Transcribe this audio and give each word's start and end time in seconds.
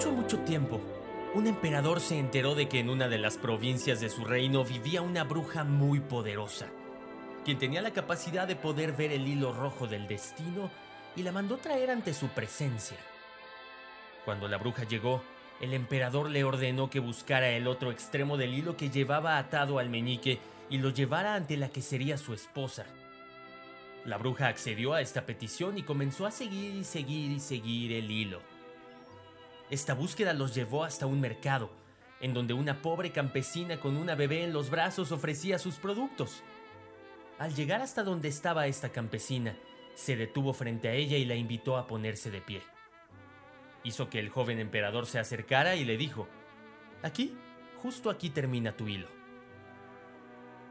Mucho, 0.00 0.12
mucho 0.12 0.38
tiempo, 0.38 0.80
un 1.34 1.46
emperador 1.46 2.00
se 2.00 2.18
enteró 2.18 2.54
de 2.54 2.70
que 2.70 2.78
en 2.78 2.88
una 2.88 3.06
de 3.06 3.18
las 3.18 3.36
provincias 3.36 4.00
de 4.00 4.08
su 4.08 4.24
reino 4.24 4.64
vivía 4.64 5.02
una 5.02 5.24
bruja 5.24 5.62
muy 5.62 6.00
poderosa, 6.00 6.68
quien 7.44 7.58
tenía 7.58 7.82
la 7.82 7.90
capacidad 7.90 8.48
de 8.48 8.56
poder 8.56 8.92
ver 8.92 9.12
el 9.12 9.28
hilo 9.28 9.52
rojo 9.52 9.86
del 9.86 10.08
destino 10.08 10.70
y 11.16 11.22
la 11.22 11.32
mandó 11.32 11.58
traer 11.58 11.90
ante 11.90 12.14
su 12.14 12.28
presencia. 12.28 12.96
Cuando 14.24 14.48
la 14.48 14.56
bruja 14.56 14.84
llegó, 14.84 15.22
el 15.60 15.74
emperador 15.74 16.30
le 16.30 16.44
ordenó 16.44 16.88
que 16.88 17.00
buscara 17.00 17.50
el 17.50 17.66
otro 17.66 17.90
extremo 17.90 18.38
del 18.38 18.54
hilo 18.54 18.78
que 18.78 18.88
llevaba 18.88 19.36
atado 19.36 19.78
al 19.78 19.90
meñique 19.90 20.38
y 20.70 20.78
lo 20.78 20.88
llevara 20.88 21.34
ante 21.34 21.58
la 21.58 21.68
que 21.68 21.82
sería 21.82 22.16
su 22.16 22.32
esposa. 22.32 22.86
La 24.06 24.16
bruja 24.16 24.48
accedió 24.48 24.94
a 24.94 25.02
esta 25.02 25.26
petición 25.26 25.76
y 25.76 25.82
comenzó 25.82 26.24
a 26.24 26.30
seguir 26.30 26.74
y 26.74 26.84
seguir 26.84 27.32
y 27.32 27.38
seguir 27.38 27.92
el 27.92 28.10
hilo. 28.10 28.40
Esta 29.70 29.94
búsqueda 29.94 30.32
los 30.32 30.52
llevó 30.52 30.82
hasta 30.82 31.06
un 31.06 31.20
mercado, 31.20 31.70
en 32.20 32.34
donde 32.34 32.54
una 32.54 32.82
pobre 32.82 33.12
campesina 33.12 33.78
con 33.78 33.96
una 33.96 34.16
bebé 34.16 34.42
en 34.42 34.52
los 34.52 34.68
brazos 34.68 35.12
ofrecía 35.12 35.60
sus 35.60 35.76
productos. 35.76 36.42
Al 37.38 37.54
llegar 37.54 37.80
hasta 37.80 38.02
donde 38.02 38.28
estaba 38.28 38.66
esta 38.66 38.90
campesina, 38.90 39.56
se 39.94 40.16
detuvo 40.16 40.52
frente 40.52 40.88
a 40.88 40.92
ella 40.92 41.16
y 41.16 41.24
la 41.24 41.36
invitó 41.36 41.76
a 41.76 41.86
ponerse 41.86 42.32
de 42.32 42.40
pie. 42.40 42.62
Hizo 43.84 44.10
que 44.10 44.18
el 44.18 44.28
joven 44.28 44.58
emperador 44.58 45.06
se 45.06 45.20
acercara 45.20 45.76
y 45.76 45.84
le 45.84 45.96
dijo, 45.96 46.26
Aquí, 47.02 47.34
justo 47.80 48.10
aquí 48.10 48.28
termina 48.28 48.76
tu 48.76 48.88
hilo. 48.88 49.08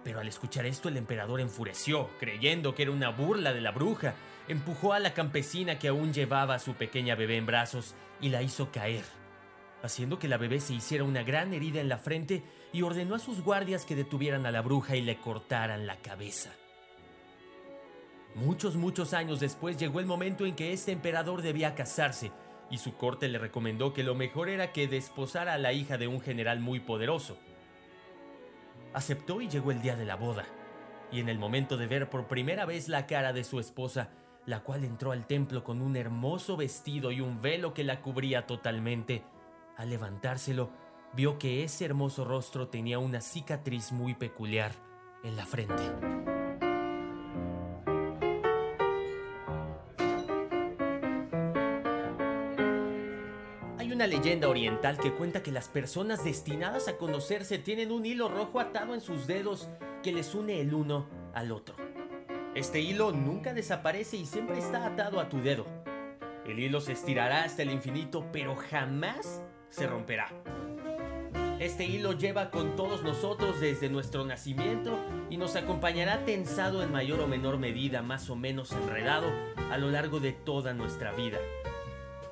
Pero 0.04 0.20
al 0.20 0.28
escuchar 0.28 0.66
esto 0.66 0.90
el 0.90 0.98
emperador 0.98 1.40
enfureció, 1.40 2.10
creyendo 2.20 2.76
que 2.76 2.84
era 2.84 2.92
una 2.92 3.10
burla 3.10 3.54
de 3.54 3.62
la 3.62 3.72
bruja, 3.72 4.14
empujó 4.50 4.94
a 4.94 5.00
la 5.00 5.14
campesina 5.14 5.78
que 5.80 5.88
aún 5.88 6.12
llevaba 6.12 6.56
a 6.56 6.60
su 6.60 6.74
pequeña 6.74 7.16
bebé 7.16 7.38
en 7.38 7.46
brazos 7.46 7.96
y 8.20 8.30
la 8.30 8.42
hizo 8.42 8.72
caer, 8.72 9.06
haciendo 9.84 10.18
que 10.18 10.28
la 10.28 10.38
bebé 10.38 10.60
se 10.60 10.74
hiciera 10.74 11.04
una 11.04 11.24
gran 11.24 11.54
herida 11.54 11.80
en 11.80 11.88
la 11.88 12.00
frente 12.00 12.44
y 12.74 12.82
ordenó 12.82 13.16
a 13.16 13.20
sus 13.20 13.42
guardias 13.42 13.86
que 13.86 13.96
detuvieran 13.96 14.48
a 14.48 14.52
la 14.52 14.62
bruja 14.62 14.96
y 14.96 15.02
le 15.02 15.20
cortaran 15.20 15.86
la 15.86 15.98
cabeza. 15.98 16.50
Muchos, 18.34 18.76
muchos 18.76 19.14
años 19.14 19.40
después 19.40 19.78
llegó 19.78 20.00
el 20.00 20.06
momento 20.08 20.46
en 20.46 20.56
que 20.56 20.74
este 20.74 20.92
emperador 20.92 21.44
debía 21.44 21.76
casarse, 21.76 22.32
y 22.72 22.78
su 22.78 22.96
corte 22.96 23.28
le 23.28 23.40
recomendó 23.40 23.94
que 23.94 24.04
lo 24.04 24.16
mejor 24.16 24.50
era 24.50 24.72
que 24.72 24.88
desposara 24.88 25.54
a 25.54 25.58
la 25.58 25.74
hija 25.74 25.98
de 25.98 26.08
un 26.08 26.22
general 26.22 26.60
muy 26.60 26.80
poderoso. 26.80 27.38
Aceptó 28.94 29.42
y 29.42 29.48
llegó 29.48 29.72
el 29.72 29.82
día 29.82 29.96
de 29.96 30.06
la 30.06 30.16
boda, 30.16 30.46
y 31.12 31.20
en 31.20 31.30
el 31.30 31.40
momento 31.40 31.78
de 31.78 31.88
ver 31.88 32.10
por 32.10 32.28
primera 32.28 32.66
vez 32.66 32.88
la 32.88 33.08
cara 33.08 33.34
de 33.34 33.44
su 33.44 33.60
esposa, 33.60 34.10
la 34.50 34.64
cual 34.64 34.84
entró 34.84 35.12
al 35.12 35.28
templo 35.28 35.64
con 35.64 35.80
un 35.80 35.96
hermoso 35.96 36.58
vestido 36.58 37.12
y 37.12 37.22
un 37.22 37.40
velo 37.40 37.76
que 37.76 37.84
la 37.84 38.02
cubría 38.02 38.48
totalmente. 38.48 39.24
Al 39.78 39.92
levantárselo, 39.92 40.72
vio 41.14 41.38
que 41.38 41.64
ese 41.64 41.86
hermoso 41.86 42.26
rostro 42.26 42.68
tenía 42.68 42.98
una 42.98 43.22
cicatriz 43.22 43.92
muy 43.92 44.16
peculiar 44.16 44.72
en 45.24 45.36
la 45.36 45.46
frente. 45.46 45.84
Hay 53.78 53.94
una 53.94 54.08
leyenda 54.08 54.50
oriental 54.50 54.98
que 54.98 55.14
cuenta 55.14 55.44
que 55.44 55.52
las 55.52 55.70
personas 55.70 56.24
destinadas 56.24 56.88
a 56.88 56.98
conocerse 56.98 57.60
tienen 57.60 57.92
un 57.92 58.04
hilo 58.04 58.30
rojo 58.30 58.60
atado 58.60 58.96
en 58.96 59.02
sus 59.02 59.28
dedos 59.28 59.70
que 60.02 60.12
les 60.12 60.34
une 60.34 60.60
el 60.60 60.74
uno 60.74 61.08
al 61.36 61.52
otro. 61.52 61.89
Este 62.60 62.82
hilo 62.82 63.14
nunca 63.14 63.54
desaparece 63.54 64.18
y 64.18 64.26
siempre 64.26 64.58
está 64.58 64.86
atado 64.86 65.22
a 65.22 65.30
tu 65.30 65.40
dedo. 65.40 65.66
El 66.46 66.60
hilo 66.60 66.82
se 66.82 66.92
estirará 66.92 67.46
hasta 67.46 67.62
el 67.62 67.72
infinito, 67.72 68.26
pero 68.34 68.54
jamás 68.58 69.42
se 69.70 69.88
romperá. 69.88 70.28
Este 71.62 71.86
hilo 71.86 72.12
lleva 72.12 72.52
con 72.52 72.76
todos 72.76 73.02
nosotros 73.02 73.62
desde 73.62 73.88
nuestro 73.88 74.26
nacimiento 74.26 75.00
y 75.30 75.38
nos 75.38 75.56
acompañará 75.56 76.26
tensado 76.26 76.84
en 76.84 76.92
mayor 76.92 77.22
o 77.22 77.28
menor 77.30 77.60
medida, 77.60 78.02
más 78.02 78.30
o 78.30 78.36
menos 78.36 78.74
enredado, 78.74 79.32
a 79.72 79.78
lo 79.78 79.90
largo 79.90 80.20
de 80.20 80.34
toda 80.34 80.74
nuestra 80.74 81.14
vida. 81.14 81.38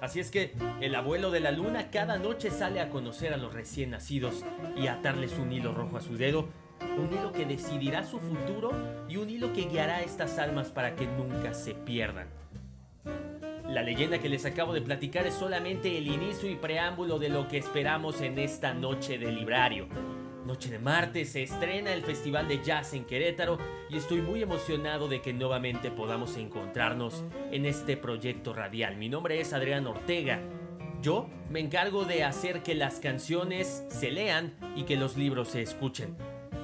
Así 0.02 0.20
es 0.20 0.30
que 0.30 0.54
el 0.82 0.94
abuelo 0.96 1.32
de 1.32 1.40
la 1.40 1.52
luna 1.52 1.90
cada 1.90 2.18
noche 2.18 2.52
sale 2.52 2.82
a 2.82 2.90
conocer 2.90 3.34
a 3.34 3.38
los 3.38 3.54
recién 3.54 3.92
nacidos 3.92 4.44
y 4.76 4.88
atarles 4.88 5.40
un 5.40 5.54
hilo 5.54 5.74
rojo 5.74 5.96
a 5.96 6.02
su 6.02 6.18
dedo 6.18 6.50
un 6.98 7.12
hilo 7.14 7.32
que 7.32 7.46
decidirá 7.46 8.04
su 8.04 8.20
futuro 8.20 8.72
y 9.08 9.18
un 9.18 9.30
hilo 9.30 9.54
que 9.54 9.66
guiará 9.66 9.98
a 9.98 10.02
estas 10.02 10.38
almas 10.40 10.72
para 10.72 10.96
que 10.96 11.06
nunca 11.06 11.54
se 11.54 11.74
pierdan. 11.74 12.28
La 13.68 13.84
leyenda 13.84 14.20
que 14.20 14.30
les 14.30 14.46
acabo 14.46 14.74
de 14.74 14.82
platicar 14.82 15.28
es 15.28 15.34
solamente 15.34 15.98
el 15.98 16.08
inicio 16.08 16.50
y 16.50 16.56
preámbulo 16.56 17.20
de 17.20 17.30
lo 17.30 17.48
que 17.48 17.58
esperamos 17.58 18.22
en 18.22 18.40
esta 18.40 18.74
noche 18.74 19.18
de 19.18 19.32
librario. 19.32 19.88
Noche 20.46 20.70
de 20.70 20.80
martes 20.80 21.34
se 21.34 21.44
estrena 21.44 21.94
el 21.94 22.02
Festival 22.02 22.48
de 22.48 22.64
Jazz 22.64 22.94
en 22.94 23.04
Querétaro 23.04 23.58
y 23.90 23.98
estoy 23.98 24.22
muy 24.22 24.42
emocionado 24.42 25.10
de 25.10 25.22
que 25.22 25.34
nuevamente 25.34 25.92
podamos 25.92 26.38
encontrarnos 26.38 27.26
en 27.52 27.66
este 27.66 27.98
proyecto 27.98 28.54
radial. 28.54 28.96
Mi 28.96 29.10
nombre 29.10 29.42
es 29.42 29.52
Adrián 29.52 29.86
Ortega. 29.86 30.40
Yo 31.02 31.30
me 31.50 31.60
encargo 31.60 32.06
de 32.06 32.24
hacer 32.24 32.64
que 32.64 32.74
las 32.74 33.02
canciones 33.02 33.86
se 33.90 34.10
lean 34.12 34.54
y 34.78 34.84
que 34.84 34.96
los 34.96 35.18
libros 35.18 35.50
se 35.50 35.62
escuchen 35.62 36.16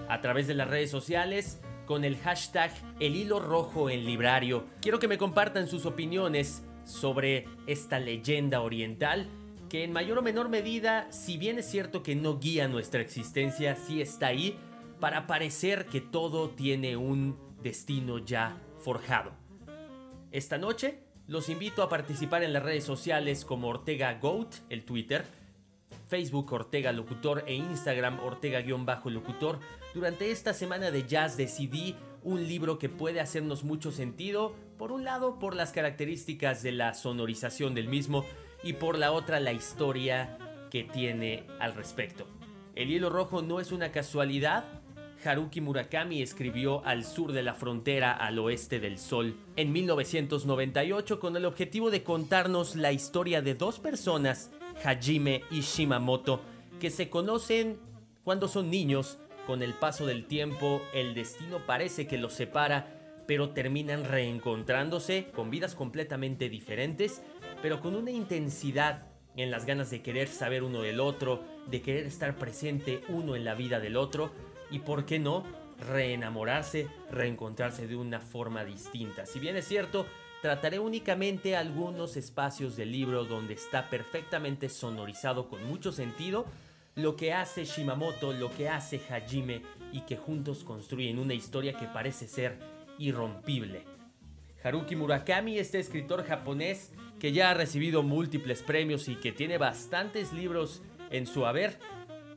a 0.10 0.22
través 0.22 0.48
de 0.48 0.54
las 0.54 0.70
redes 0.70 0.92
sociales 0.92 1.60
con 1.86 2.04
el 2.06 2.18
hashtag 2.18 2.72
El 3.00 3.16
Hilo 3.16 3.40
Rojo 3.40 3.90
en 3.90 4.06
Librario. 4.06 4.66
Quiero 4.82 5.00
que 5.00 5.08
me 5.08 5.18
compartan 5.18 5.68
sus 5.68 5.86
opiniones 5.86 6.64
sobre 6.86 7.48
esta 7.68 8.00
leyenda 8.00 8.62
oriental 8.62 9.28
que 9.70 9.84
en 9.84 9.92
mayor 9.92 10.20
o 10.20 10.22
menor 10.22 10.50
medida, 10.50 11.12
si 11.12 11.38
bien 11.38 11.58
es 11.58 11.66
cierto 11.66 12.04
que 12.04 12.16
no 12.16 12.38
guía 12.38 12.68
nuestra 12.68 13.02
existencia, 13.02 13.76
sí 13.76 14.02
está 14.02 14.28
ahí 14.28 14.56
para 15.00 15.26
parecer 15.26 15.88
que 15.88 16.00
todo 16.00 16.52
tiene 16.52 16.96
un 16.96 17.38
destino 17.64 18.20
ya 18.20 18.58
forjado. 18.78 19.32
Esta 20.32 20.58
noche 20.58 21.00
los 21.28 21.50
invito 21.50 21.82
a 21.82 21.90
participar 21.90 22.44
en 22.44 22.54
las 22.54 22.64
redes 22.64 22.84
sociales 22.84 23.46
como 23.46 23.70
Ortega 23.70 24.14
Goat, 24.20 24.56
el 24.70 24.86
Twitter, 24.86 25.26
Facebook 26.08 26.52
Ortega 26.54 26.92
Locutor 26.92 27.44
e 27.48 27.56
Instagram 27.56 28.20
Ortega-Locutor. 28.20 29.60
Durante 29.94 30.32
esta 30.32 30.54
semana 30.54 30.90
de 30.90 31.06
jazz 31.06 31.38
decidí 31.38 31.96
un 32.24 32.48
libro 32.48 32.80
que 32.80 32.90
puede 32.90 33.20
hacernos 33.20 33.64
mucho 33.64 33.92
sentido, 33.92 34.56
por 34.78 34.92
un 34.92 35.04
lado 35.04 35.38
por 35.38 35.56
las 35.56 35.72
características 35.72 36.64
de 36.64 36.72
la 36.72 36.96
sonorización 36.96 37.76
del 37.76 37.88
mismo 37.88 38.26
y 38.64 38.74
por 38.74 38.98
la 38.98 39.12
otra 39.12 39.40
la 39.40 39.54
historia 39.54 40.38
que 40.72 40.84
tiene 40.84 41.46
al 41.60 41.76
respecto. 41.76 42.26
El 42.76 42.90
hilo 42.90 43.12
rojo 43.12 43.44
no 43.44 43.60
es 43.60 43.72
una 43.72 43.92
casualidad, 43.92 44.64
Haruki 45.24 45.62
Murakami 45.62 46.22
escribió 46.22 46.84
Al 46.86 47.06
sur 47.06 47.32
de 47.32 47.44
la 47.44 47.54
frontera 47.54 48.12
al 48.12 48.40
oeste 48.40 48.80
del 48.80 48.98
sol 48.98 49.38
en 49.56 49.72
1998 49.72 51.20
con 51.20 51.38
el 51.38 51.46
objetivo 51.46 51.92
de 51.92 52.04
contarnos 52.04 52.76
la 52.76 52.92
historia 52.92 53.42
de 53.42 53.54
dos 53.54 53.80
personas, 53.80 54.50
Hajime 54.84 55.44
y 55.52 55.62
Shimamoto, 55.62 56.42
que 56.80 56.90
se 56.90 57.10
conocen 57.10 57.78
cuando 58.24 58.48
son 58.48 58.70
niños. 58.70 59.20
Con 59.46 59.62
el 59.62 59.74
paso 59.74 60.06
del 60.06 60.26
tiempo, 60.26 60.82
el 60.94 61.14
destino 61.14 61.66
parece 61.66 62.08
que 62.08 62.18
los 62.18 62.34
separa, 62.34 62.88
pero 63.28 63.50
terminan 63.50 64.06
reencontrándose 64.06 65.28
con 65.36 65.50
vidas 65.50 65.76
completamente 65.76 66.48
diferentes, 66.48 67.22
pero 67.62 67.82
con 67.82 67.96
una 67.96 68.12
intensidad 68.12 69.08
en 69.36 69.52
las 69.52 69.66
ganas 69.66 69.90
de 69.90 70.02
querer 70.02 70.30
saber 70.30 70.64
uno 70.64 70.82
del 70.82 71.02
otro, 71.02 71.44
de 71.68 71.82
querer 71.82 72.06
estar 72.06 72.38
presente 72.38 73.02
uno 73.10 73.36
en 73.36 73.44
la 73.44 73.54
vida 73.54 73.82
del 73.82 73.98
otro 73.98 74.32
y, 74.72 74.80
por 74.80 75.06
qué 75.06 75.20
no, 75.20 75.44
reenamorarse, 75.90 76.88
reencontrarse 77.12 77.88
de 77.88 77.98
una 77.98 78.22
forma 78.22 78.64
distinta. 78.64 79.26
Si 79.26 79.40
bien 79.40 79.58
es 79.58 79.68
cierto, 79.68 80.06
trataré 80.42 80.80
únicamente 80.80 81.58
algunos 81.58 82.16
espacios 82.16 82.78
del 82.78 82.92
libro 82.92 83.26
donde 83.26 83.56
está 83.56 83.90
perfectamente 83.90 84.70
sonorizado 84.70 85.50
con 85.50 85.66
mucho 85.66 85.92
sentido 85.92 86.46
lo 86.96 87.16
que 87.16 87.34
hace 87.34 87.66
Shimamoto, 87.66 88.34
lo 88.34 88.52
que 88.52 88.70
hace 88.70 89.02
Hajime 89.10 89.62
y 89.92 90.02
que 90.02 90.18
juntos 90.18 90.64
construyen 90.64 91.20
una 91.20 91.34
historia 91.34 91.74
que 91.74 91.88
parece 91.88 92.28
ser 92.28 92.60
irrompible. 92.98 93.84
Haruki 94.64 94.96
Murakami, 94.96 95.58
este 95.58 95.80
escritor 95.80 96.26
japonés 96.26 96.92
que 97.20 97.32
ya 97.32 97.50
ha 97.50 97.54
recibido 97.54 98.04
múltiples 98.04 98.62
premios 98.62 99.08
y 99.08 99.16
que 99.16 99.32
tiene 99.32 99.58
bastantes 99.58 100.34
libros 100.34 100.82
en 101.10 101.28
su 101.28 101.46
haber, 101.46 101.78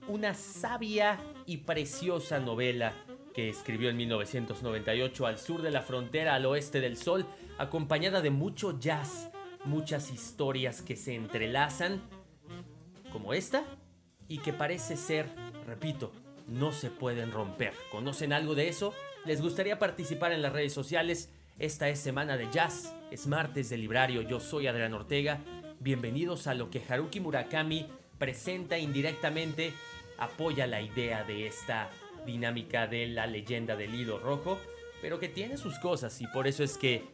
una 0.08 0.34
sabia 0.34 1.20
y 1.46 1.58
preciosa 1.58 2.38
novela 2.38 2.92
que 3.34 3.48
escribió 3.48 3.90
en 3.90 3.96
1998 3.96 5.26
al 5.26 5.38
sur 5.38 5.62
de 5.62 5.70
la 5.70 5.82
frontera 5.82 6.34
al 6.34 6.46
oeste 6.46 6.80
del 6.80 6.96
sol, 6.96 7.26
acompañada 7.58 8.22
de 8.22 8.30
mucho 8.30 8.78
jazz, 8.78 9.30
muchas 9.64 10.10
historias 10.10 10.82
que 10.82 10.96
se 10.96 11.14
entrelazan, 11.14 12.00
como 13.12 13.34
esta, 13.34 13.64
y 14.28 14.38
que 14.38 14.52
parece 14.52 14.96
ser, 14.96 15.28
repito, 15.66 16.12
no 16.46 16.72
se 16.72 16.90
pueden 16.90 17.32
romper. 17.32 17.74
¿Conocen 17.90 18.32
algo 18.32 18.54
de 18.54 18.68
eso? 18.68 18.94
¿Les 19.24 19.42
gustaría 19.42 19.78
participar 19.78 20.32
en 20.32 20.42
las 20.42 20.52
redes 20.52 20.72
sociales? 20.72 21.30
Esta 21.58 21.88
es 21.88 21.98
Semana 21.98 22.36
de 22.36 22.50
Jazz, 22.50 22.94
es 23.10 23.26
martes 23.26 23.70
de 23.70 23.78
librario, 23.78 24.22
yo 24.22 24.40
soy 24.40 24.66
Adrián 24.66 24.94
Ortega. 24.94 25.40
Bienvenidos 25.80 26.46
a 26.46 26.54
lo 26.54 26.70
que 26.70 26.82
Haruki 26.86 27.20
Murakami 27.20 27.86
presenta 28.18 28.78
indirectamente 28.78 29.72
apoya 30.18 30.66
la 30.66 30.80
idea 30.80 31.24
de 31.24 31.46
esta 31.46 31.90
dinámica 32.24 32.86
de 32.86 33.06
la 33.06 33.26
leyenda 33.26 33.76
del 33.76 33.94
hilo 33.94 34.18
rojo, 34.18 34.58
pero 35.00 35.18
que 35.18 35.28
tiene 35.28 35.56
sus 35.56 35.78
cosas 35.78 36.20
y 36.20 36.26
por 36.26 36.46
eso 36.46 36.64
es 36.64 36.76
que 36.78 37.04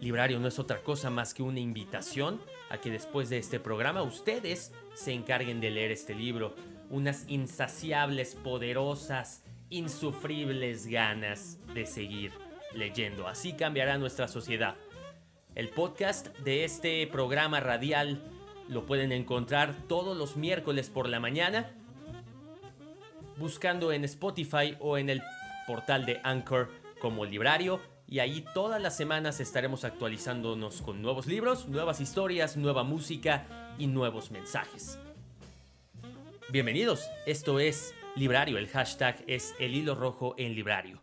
Librario 0.00 0.40
no 0.40 0.48
es 0.48 0.58
otra 0.58 0.82
cosa 0.82 1.10
más 1.10 1.32
que 1.32 1.42
una 1.42 1.60
invitación 1.60 2.40
a 2.72 2.78
que 2.78 2.90
después 2.90 3.28
de 3.28 3.36
este 3.36 3.60
programa 3.60 4.02
ustedes 4.02 4.72
se 4.94 5.12
encarguen 5.12 5.60
de 5.60 5.70
leer 5.70 5.92
este 5.92 6.14
libro, 6.14 6.56
unas 6.88 7.28
insaciables, 7.28 8.34
poderosas, 8.34 9.44
insufribles 9.68 10.86
ganas 10.86 11.58
de 11.74 11.84
seguir 11.84 12.32
leyendo. 12.72 13.28
Así 13.28 13.52
cambiará 13.52 13.98
nuestra 13.98 14.26
sociedad. 14.26 14.74
El 15.54 15.68
podcast 15.68 16.28
de 16.38 16.64
este 16.64 17.06
programa 17.06 17.60
radial 17.60 18.22
lo 18.70 18.86
pueden 18.86 19.12
encontrar 19.12 19.74
todos 19.86 20.16
los 20.16 20.38
miércoles 20.38 20.88
por 20.88 21.10
la 21.10 21.20
mañana 21.20 21.74
buscando 23.36 23.92
en 23.92 24.04
Spotify 24.04 24.76
o 24.80 24.96
en 24.96 25.10
el 25.10 25.22
portal 25.66 26.06
de 26.06 26.20
Anchor 26.24 26.70
como 27.00 27.26
librario 27.26 27.82
y 28.12 28.20
ahí 28.20 28.44
todas 28.52 28.82
las 28.82 28.94
semanas 28.94 29.40
estaremos 29.40 29.84
actualizándonos 29.84 30.82
con 30.82 31.00
nuevos 31.00 31.26
libros, 31.26 31.66
nuevas 31.66 31.98
historias, 31.98 32.58
nueva 32.58 32.84
música 32.84 33.46
y 33.78 33.86
nuevos 33.86 34.30
mensajes. 34.30 34.98
Bienvenidos, 36.50 37.08
esto 37.24 37.58
es 37.58 37.94
Librario, 38.14 38.58
el 38.58 38.68
hashtag 38.68 39.24
es 39.26 39.54
el 39.58 39.74
hilo 39.74 39.94
rojo 39.94 40.34
en 40.36 40.54
Librario. 40.54 41.00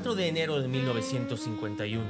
4 0.00 0.14
de 0.14 0.28
enero 0.28 0.62
de 0.62 0.66
1951, 0.66 2.04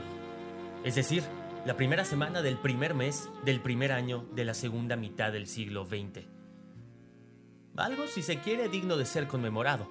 es 0.84 0.94
decir, 0.94 1.24
la 1.64 1.76
primera 1.76 2.04
semana 2.04 2.40
del 2.40 2.56
primer 2.56 2.94
mes 2.94 3.28
del 3.44 3.60
primer 3.60 3.90
año 3.90 4.28
de 4.30 4.44
la 4.44 4.54
segunda 4.54 4.94
mitad 4.94 5.32
del 5.32 5.48
siglo 5.48 5.84
XX. 5.86 6.24
Algo, 7.76 8.06
si 8.06 8.22
se 8.22 8.38
quiere, 8.38 8.68
digno 8.68 8.96
de 8.96 9.04
ser 9.04 9.26
conmemorado. 9.26 9.88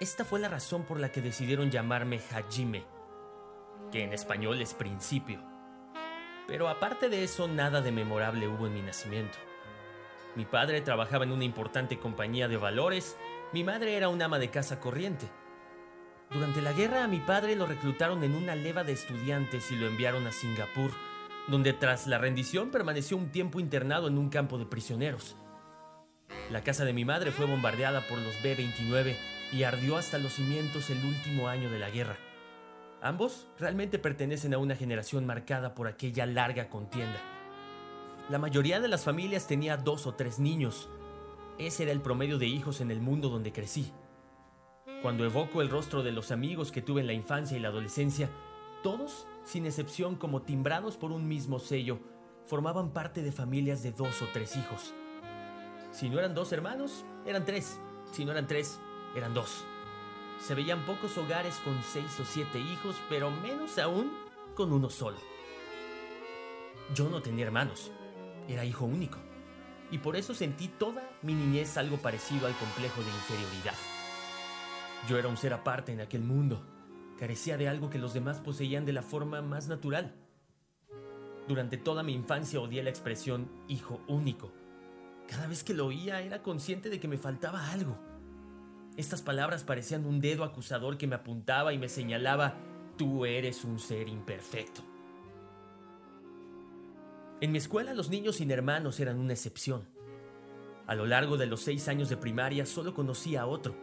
Esta 0.00 0.24
fue 0.24 0.40
la 0.40 0.48
razón 0.48 0.82
por 0.82 0.98
la 0.98 1.12
que 1.12 1.20
decidieron 1.20 1.70
llamarme 1.70 2.18
Hajime, 2.32 2.84
que 3.92 4.02
en 4.02 4.12
español 4.12 4.60
es 4.60 4.74
principio. 4.74 5.40
Pero 6.48 6.68
aparte 6.68 7.08
de 7.08 7.22
eso, 7.22 7.46
nada 7.46 7.82
de 7.82 7.92
memorable 7.92 8.48
hubo 8.48 8.66
en 8.66 8.74
mi 8.74 8.82
nacimiento. 8.82 9.38
Mi 10.34 10.44
padre 10.44 10.80
trabajaba 10.80 11.22
en 11.22 11.30
una 11.30 11.44
importante 11.44 12.00
compañía 12.00 12.48
de 12.48 12.56
valores, 12.56 13.16
mi 13.52 13.62
madre 13.62 13.96
era 13.96 14.08
una 14.08 14.24
ama 14.24 14.40
de 14.40 14.50
casa 14.50 14.80
corriente. 14.80 15.28
Durante 16.30 16.62
la 16.62 16.72
guerra 16.72 17.04
a 17.04 17.08
mi 17.08 17.20
padre 17.20 17.54
lo 17.54 17.66
reclutaron 17.66 18.24
en 18.24 18.34
una 18.34 18.54
leva 18.56 18.82
de 18.82 18.92
estudiantes 18.92 19.70
y 19.70 19.76
lo 19.76 19.86
enviaron 19.86 20.26
a 20.26 20.32
Singapur, 20.32 20.90
donde 21.48 21.72
tras 21.72 22.06
la 22.06 22.18
rendición 22.18 22.70
permaneció 22.70 23.16
un 23.16 23.30
tiempo 23.30 23.60
internado 23.60 24.08
en 24.08 24.18
un 24.18 24.30
campo 24.30 24.58
de 24.58 24.66
prisioneros. 24.66 25.36
La 26.50 26.62
casa 26.62 26.84
de 26.84 26.92
mi 26.92 27.04
madre 27.04 27.30
fue 27.30 27.46
bombardeada 27.46 28.06
por 28.08 28.18
los 28.18 28.42
B-29 28.42 29.16
y 29.52 29.62
ardió 29.62 29.96
hasta 29.96 30.18
los 30.18 30.34
cimientos 30.34 30.90
el 30.90 31.04
último 31.04 31.48
año 31.48 31.70
de 31.70 31.78
la 31.78 31.90
guerra. 31.90 32.16
Ambos 33.00 33.46
realmente 33.58 33.98
pertenecen 33.98 34.54
a 34.54 34.58
una 34.58 34.76
generación 34.76 35.26
marcada 35.26 35.74
por 35.74 35.86
aquella 35.86 36.26
larga 36.26 36.68
contienda. 36.68 37.20
La 38.30 38.38
mayoría 38.38 38.80
de 38.80 38.88
las 38.88 39.04
familias 39.04 39.46
tenía 39.46 39.76
dos 39.76 40.06
o 40.06 40.14
tres 40.14 40.38
niños. 40.38 40.88
Ese 41.58 41.82
era 41.82 41.92
el 41.92 42.00
promedio 42.00 42.38
de 42.38 42.46
hijos 42.46 42.80
en 42.80 42.90
el 42.90 43.00
mundo 43.00 43.28
donde 43.28 43.52
crecí. 43.52 43.92
Cuando 45.04 45.26
evoco 45.26 45.60
el 45.60 45.68
rostro 45.68 46.02
de 46.02 46.12
los 46.12 46.30
amigos 46.30 46.72
que 46.72 46.80
tuve 46.80 47.02
en 47.02 47.06
la 47.06 47.12
infancia 47.12 47.58
y 47.58 47.60
la 47.60 47.68
adolescencia, 47.68 48.30
todos, 48.82 49.26
sin 49.44 49.66
excepción 49.66 50.16
como 50.16 50.40
timbrados 50.40 50.96
por 50.96 51.12
un 51.12 51.28
mismo 51.28 51.58
sello, 51.58 51.98
formaban 52.46 52.90
parte 52.94 53.22
de 53.22 53.30
familias 53.30 53.82
de 53.82 53.92
dos 53.92 54.22
o 54.22 54.28
tres 54.32 54.56
hijos. 54.56 54.94
Si 55.92 56.08
no 56.08 56.18
eran 56.18 56.34
dos 56.34 56.52
hermanos, 56.52 57.04
eran 57.26 57.44
tres. 57.44 57.78
Si 58.12 58.24
no 58.24 58.32
eran 58.32 58.46
tres, 58.46 58.80
eran 59.14 59.34
dos. 59.34 59.66
Se 60.40 60.54
veían 60.54 60.86
pocos 60.86 61.18
hogares 61.18 61.56
con 61.56 61.78
seis 61.82 62.18
o 62.18 62.24
siete 62.24 62.58
hijos, 62.58 62.96
pero 63.10 63.30
menos 63.30 63.76
aún 63.76 64.10
con 64.54 64.72
uno 64.72 64.88
solo. 64.88 65.18
Yo 66.94 67.10
no 67.10 67.20
tenía 67.20 67.44
hermanos, 67.44 67.92
era 68.48 68.64
hijo 68.64 68.86
único, 68.86 69.18
y 69.90 69.98
por 69.98 70.16
eso 70.16 70.32
sentí 70.32 70.68
toda 70.68 71.06
mi 71.20 71.34
niñez 71.34 71.76
algo 71.76 71.98
parecido 71.98 72.46
al 72.46 72.56
complejo 72.56 73.02
de 73.02 73.10
inferioridad. 73.10 73.93
Yo 75.08 75.18
era 75.18 75.28
un 75.28 75.36
ser 75.36 75.52
aparte 75.52 75.92
en 75.92 76.00
aquel 76.00 76.22
mundo. 76.22 76.64
Carecía 77.18 77.58
de 77.58 77.68
algo 77.68 77.90
que 77.90 77.98
los 77.98 78.14
demás 78.14 78.38
poseían 78.38 78.86
de 78.86 78.94
la 78.94 79.02
forma 79.02 79.42
más 79.42 79.68
natural. 79.68 80.14
Durante 81.46 81.76
toda 81.76 82.02
mi 82.02 82.14
infancia 82.14 82.60
odié 82.60 82.82
la 82.82 82.88
expresión 82.88 83.50
hijo 83.68 84.00
único. 84.08 84.50
Cada 85.28 85.46
vez 85.46 85.62
que 85.62 85.74
lo 85.74 85.86
oía 85.86 86.22
era 86.22 86.42
consciente 86.42 86.88
de 86.88 87.00
que 87.00 87.08
me 87.08 87.18
faltaba 87.18 87.70
algo. 87.70 87.98
Estas 88.96 89.20
palabras 89.20 89.62
parecían 89.62 90.06
un 90.06 90.20
dedo 90.20 90.42
acusador 90.42 90.96
que 90.96 91.06
me 91.06 91.16
apuntaba 91.16 91.74
y 91.74 91.78
me 91.78 91.90
señalaba, 91.90 92.54
tú 92.96 93.26
eres 93.26 93.64
un 93.64 93.78
ser 93.78 94.08
imperfecto. 94.08 94.82
En 97.42 97.52
mi 97.52 97.58
escuela 97.58 97.92
los 97.92 98.08
niños 98.08 98.36
sin 98.36 98.50
hermanos 98.50 99.00
eran 99.00 99.18
una 99.18 99.34
excepción. 99.34 99.86
A 100.86 100.94
lo 100.94 101.04
largo 101.04 101.36
de 101.36 101.46
los 101.46 101.60
seis 101.60 101.88
años 101.88 102.08
de 102.08 102.16
primaria 102.16 102.64
solo 102.64 102.94
conocí 102.94 103.36
a 103.36 103.46
otro 103.46 103.74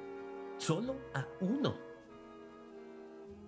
solo 0.62 0.96
a 1.16 1.26
uno. 1.40 1.76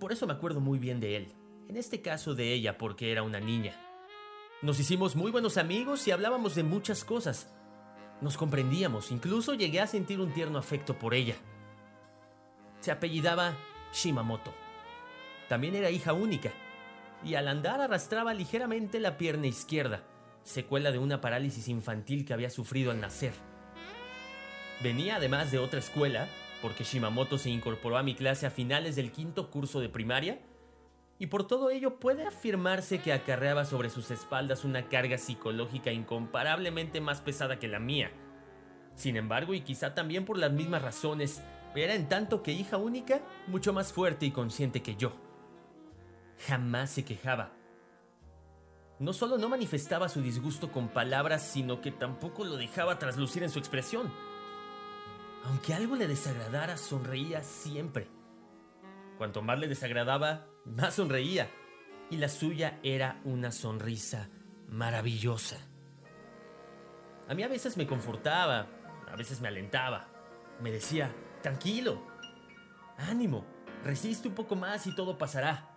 Por 0.00 0.12
eso 0.12 0.26
me 0.26 0.32
acuerdo 0.32 0.60
muy 0.60 0.78
bien 0.78 1.00
de 1.00 1.16
él. 1.16 1.32
en 1.66 1.78
este 1.78 2.02
caso 2.02 2.34
de 2.34 2.52
ella 2.52 2.76
porque 2.76 3.10
era 3.10 3.22
una 3.22 3.40
niña. 3.40 3.74
Nos 4.60 4.78
hicimos 4.78 5.16
muy 5.16 5.30
buenos 5.30 5.56
amigos 5.56 6.06
y 6.06 6.10
hablábamos 6.10 6.54
de 6.54 6.62
muchas 6.62 7.04
cosas. 7.04 7.54
Nos 8.20 8.36
comprendíamos, 8.36 9.10
incluso 9.10 9.54
llegué 9.54 9.80
a 9.80 9.86
sentir 9.86 10.20
un 10.20 10.34
tierno 10.34 10.58
afecto 10.58 10.98
por 10.98 11.14
ella. 11.14 11.36
Se 12.80 12.90
apellidaba 12.90 13.56
Shimamoto. 13.94 14.52
También 15.48 15.74
era 15.74 15.90
hija 15.90 16.12
única, 16.12 16.52
y 17.24 17.36
al 17.36 17.48
andar 17.48 17.80
arrastraba 17.80 18.34
ligeramente 18.34 19.00
la 19.00 19.16
pierna 19.16 19.46
izquierda, 19.46 20.02
secuela 20.42 20.92
de 20.92 20.98
una 20.98 21.22
parálisis 21.22 21.68
infantil 21.68 22.26
que 22.26 22.34
había 22.34 22.50
sufrido 22.50 22.90
al 22.90 23.00
nacer. 23.00 23.32
Venía 24.82 25.16
además 25.16 25.50
de 25.50 25.58
otra 25.58 25.78
escuela, 25.78 26.28
porque 26.64 26.82
Shimamoto 26.82 27.36
se 27.36 27.50
incorporó 27.50 27.98
a 27.98 28.02
mi 28.02 28.14
clase 28.14 28.46
a 28.46 28.50
finales 28.50 28.96
del 28.96 29.12
quinto 29.12 29.50
curso 29.50 29.80
de 29.80 29.90
primaria, 29.90 30.40
y 31.18 31.26
por 31.26 31.46
todo 31.46 31.68
ello 31.68 32.00
puede 32.00 32.26
afirmarse 32.26 33.02
que 33.02 33.12
acarreaba 33.12 33.66
sobre 33.66 33.90
sus 33.90 34.10
espaldas 34.10 34.64
una 34.64 34.88
carga 34.88 35.18
psicológica 35.18 35.92
incomparablemente 35.92 37.02
más 37.02 37.20
pesada 37.20 37.58
que 37.58 37.68
la 37.68 37.80
mía. 37.80 38.12
Sin 38.94 39.18
embargo, 39.18 39.52
y 39.52 39.60
quizá 39.60 39.92
también 39.92 40.24
por 40.24 40.38
las 40.38 40.52
mismas 40.52 40.80
razones, 40.80 41.42
era 41.74 41.94
en 41.94 42.08
tanto 42.08 42.42
que 42.42 42.52
hija 42.52 42.78
única, 42.78 43.20
mucho 43.46 43.74
más 43.74 43.92
fuerte 43.92 44.24
y 44.24 44.30
consciente 44.30 44.82
que 44.82 44.96
yo. 44.96 45.12
Jamás 46.48 46.88
se 46.88 47.04
quejaba. 47.04 47.52
No 48.98 49.12
solo 49.12 49.36
no 49.36 49.50
manifestaba 49.50 50.08
su 50.08 50.22
disgusto 50.22 50.72
con 50.72 50.88
palabras, 50.88 51.42
sino 51.42 51.82
que 51.82 51.90
tampoco 51.90 52.42
lo 52.42 52.56
dejaba 52.56 52.98
traslucir 52.98 53.42
en 53.42 53.50
su 53.50 53.58
expresión. 53.58 54.10
Aunque 55.44 55.74
algo 55.74 55.94
le 55.96 56.06
desagradara, 56.06 56.76
sonreía 56.76 57.42
siempre. 57.42 58.08
Cuanto 59.18 59.42
más 59.42 59.58
le 59.58 59.68
desagradaba, 59.68 60.46
más 60.64 60.94
sonreía. 60.94 61.50
Y 62.10 62.16
la 62.16 62.28
suya 62.28 62.78
era 62.82 63.20
una 63.24 63.52
sonrisa 63.52 64.30
maravillosa. 64.68 65.58
A 67.28 67.34
mí 67.34 67.42
a 67.42 67.48
veces 67.48 67.76
me 67.76 67.86
confortaba, 67.86 68.68
a 69.10 69.16
veces 69.16 69.40
me 69.40 69.48
alentaba. 69.48 70.08
Me 70.60 70.70
decía, 70.70 71.14
tranquilo, 71.42 72.02
ánimo, 72.96 73.44
resiste 73.82 74.28
un 74.28 74.34
poco 74.34 74.56
más 74.56 74.86
y 74.86 74.94
todo 74.94 75.18
pasará. 75.18 75.70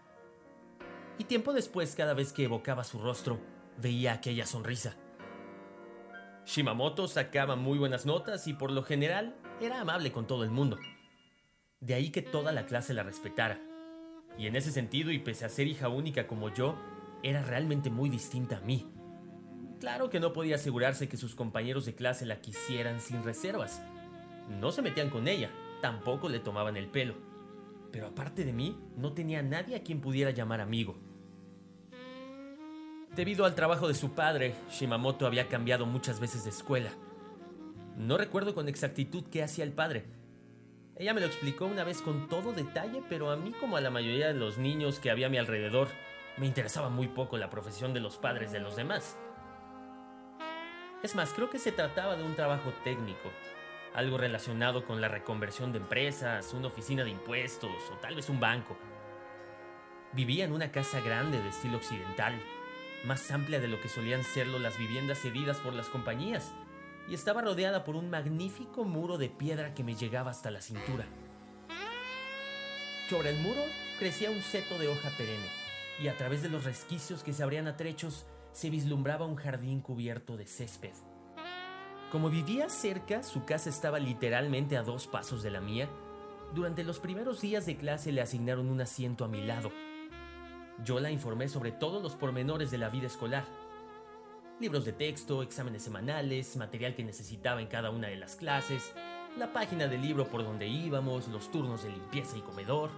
Y 1.18 1.26
tiempo 1.26 1.52
después, 1.52 1.96
cada 1.96 2.14
vez 2.14 2.32
que 2.32 2.44
evocaba 2.44 2.84
su 2.84 3.00
rostro, 3.00 3.40
veía 3.78 4.14
aquella 4.14 4.46
sonrisa. 4.46 4.96
Shimamoto 6.46 7.08
sacaba 7.08 7.56
muy 7.56 7.78
buenas 7.78 8.06
notas 8.06 8.48
y 8.48 8.54
por 8.54 8.72
lo 8.72 8.84
general 8.84 9.36
era 9.66 9.82
amable 9.82 10.12
con 10.12 10.28
todo 10.28 10.44
el 10.44 10.52
mundo. 10.52 10.78
De 11.80 11.94
ahí 11.94 12.10
que 12.10 12.22
toda 12.22 12.52
la 12.52 12.66
clase 12.66 12.94
la 12.94 13.04
respetara. 13.04 13.60
Y 14.38 14.48
en 14.48 14.56
ese 14.56 14.72
sentido, 14.72 15.12
y 15.12 15.20
pese 15.20 15.46
a 15.46 15.50
ser 15.50 15.68
hija 15.68 15.90
única 15.90 16.28
como 16.28 16.54
yo, 16.54 16.76
era 17.24 17.44
realmente 17.44 17.90
muy 17.90 18.10
distinta 18.10 18.58
a 18.58 18.62
mí. 18.62 18.88
Claro 19.80 20.10
que 20.10 20.20
no 20.20 20.34
podía 20.34 20.56
asegurarse 20.56 21.08
que 21.08 21.18
sus 21.18 21.36
compañeros 21.36 21.86
de 21.86 21.96
clase 21.96 22.26
la 22.26 22.42
quisieran 22.42 23.00
sin 23.00 23.24
reservas. 23.24 23.82
No 24.60 24.72
se 24.72 24.82
metían 24.82 25.10
con 25.10 25.28
ella, 25.28 25.52
tampoco 25.82 26.30
le 26.30 26.40
tomaban 26.40 26.78
el 26.78 26.88
pelo. 26.88 27.16
Pero 27.92 28.08
aparte 28.08 28.44
de 28.44 28.54
mí, 28.54 28.78
no 28.96 29.14
tenía 29.14 29.42
nadie 29.42 29.76
a 29.76 29.84
quien 29.84 30.02
pudiera 30.02 30.32
llamar 30.32 30.62
amigo. 30.62 30.98
Debido 33.16 33.46
al 33.46 33.56
trabajo 33.56 33.88
de 33.88 33.96
su 33.96 34.12
padre, 34.12 34.56
Shimamoto 34.70 35.26
había 35.26 35.48
cambiado 35.48 35.86
muchas 35.86 36.20
veces 36.20 36.44
de 36.44 36.52
escuela. 36.52 36.92
No 37.98 38.16
recuerdo 38.16 38.54
con 38.54 38.70
exactitud 38.70 39.24
qué 39.32 39.42
hacía 39.42 39.64
el 39.64 39.72
padre. 39.74 40.06
Ella 40.98 41.16
me 41.16 41.20
lo 41.20 41.26
explicó 41.26 41.66
una 41.66 41.84
vez 41.84 42.04
con 42.04 42.30
todo 42.30 42.54
detalle, 42.54 43.02
pero 43.10 43.32
a 43.32 43.38
mí 43.38 43.52
como 43.60 43.76
a 43.76 43.82
la 43.82 43.90
mayoría 43.90 44.28
de 44.28 44.36
los 44.36 44.60
niños 44.60 45.00
que 45.00 45.10
había 45.10 45.26
a 45.26 45.30
mi 45.32 45.40
alrededor, 45.40 45.88
me 46.38 46.46
interesaba 46.46 46.90
muy 46.90 47.08
poco 47.08 47.38
la 47.38 47.50
profesión 47.50 47.96
de 47.96 48.00
los 48.00 48.18
padres 48.18 48.52
de 48.52 48.60
los 48.60 48.76
demás. 48.76 49.18
Es 51.02 51.16
más, 51.16 51.34
creo 51.34 51.50
que 51.50 51.58
se 51.58 51.72
trataba 51.72 52.16
de 52.16 52.24
un 52.24 52.36
trabajo 52.36 52.72
técnico, 52.84 53.32
algo 53.96 54.20
relacionado 54.20 54.86
con 54.86 55.02
la 55.02 55.08
reconversión 55.08 55.72
de 55.72 55.80
empresas, 55.80 56.54
una 56.54 56.68
oficina 56.68 57.04
de 57.04 57.10
impuestos 57.10 57.72
o 57.92 57.98
tal 57.98 58.14
vez 58.14 58.30
un 58.30 58.40
banco. 58.40 58.78
Vivía 60.14 60.46
en 60.46 60.52
una 60.52 60.72
casa 60.72 61.02
grande 61.02 61.42
de 61.42 61.50
estilo 61.50 61.78
occidental, 61.78 62.40
más 63.06 63.32
amplia 63.32 63.60
de 63.60 63.68
lo 63.68 63.82
que 63.82 63.90
solían 63.90 64.24
serlo 64.24 64.60
las 64.60 64.78
viviendas 64.78 65.20
cedidas 65.20 65.58
por 65.58 65.74
las 65.74 65.90
compañías, 65.90 66.54
y 67.08 67.14
estaba 67.14 67.42
rodeada 67.42 67.84
por 67.84 67.96
un 67.96 68.10
magnífico 68.10 68.84
muro 68.84 69.18
de 69.18 69.30
piedra 69.30 69.74
que 69.74 69.84
me 69.84 69.96
llegaba 69.96 70.32
hasta 70.32 70.52
la 70.52 70.62
cintura. 70.62 71.06
Sobre 73.10 73.30
el 73.30 73.42
muro 73.42 73.62
crecía 74.00 74.30
un 74.30 74.42
seto 74.42 74.78
de 74.78 74.90
hoja 74.90 75.10
perenne, 75.18 75.48
y 76.02 76.10
a 76.10 76.18
través 76.18 76.44
de 76.44 76.50
los 76.50 76.66
resquicios 76.66 77.24
que 77.24 77.34
se 77.34 77.44
abrían 77.44 77.68
a 77.68 77.78
trechos 77.78 78.26
se 78.52 78.70
vislumbraba 78.70 79.26
un 79.26 79.36
jardín 79.36 79.82
cubierto 79.82 80.36
de 80.36 80.48
césped. 80.48 80.94
Como 82.12 82.30
vivía 82.30 82.70
cerca, 82.70 83.22
su 83.22 83.46
casa 83.46 83.70
estaba 83.70 84.00
literalmente 84.00 84.78
a 84.78 84.84
dos 84.84 85.08
pasos 85.08 85.44
de 85.44 85.52
la 85.52 85.62
mía. 85.62 85.90
Durante 86.54 86.84
los 86.84 87.00
primeros 87.00 87.42
días 87.42 87.66
de 87.66 87.78
clase 87.78 88.12
le 88.12 88.22
asignaron 88.22 88.70
un 88.70 88.82
asiento 88.82 89.26
a 89.26 89.28
mi 89.28 89.42
lado. 89.42 89.72
Yo 90.84 91.00
la 91.00 91.12
informé 91.12 91.50
sobre 91.50 91.72
todos 91.72 92.02
los 92.02 92.16
pormenores 92.16 92.72
de 92.72 92.78
la 92.78 92.90
vida 92.90 93.08
escolar. 93.08 93.46
Libros 94.60 94.86
de 94.86 94.92
texto, 94.92 95.44
exámenes 95.44 95.84
semanales, 95.84 96.58
material 96.58 96.96
que 96.96 97.04
necesitaba 97.04 97.62
en 97.62 97.68
cada 97.68 97.92
una 97.92 98.08
de 98.08 98.16
las 98.16 98.36
clases, 98.36 98.92
la 99.38 99.54
página 99.54 99.88
del 99.88 100.02
libro 100.02 100.30
por 100.30 100.44
donde 100.44 100.66
íbamos, 100.66 101.28
los 101.28 101.52
turnos 101.52 101.84
de 101.84 101.92
limpieza 101.92 102.38
y 102.38 102.42
comedor. 102.42 102.90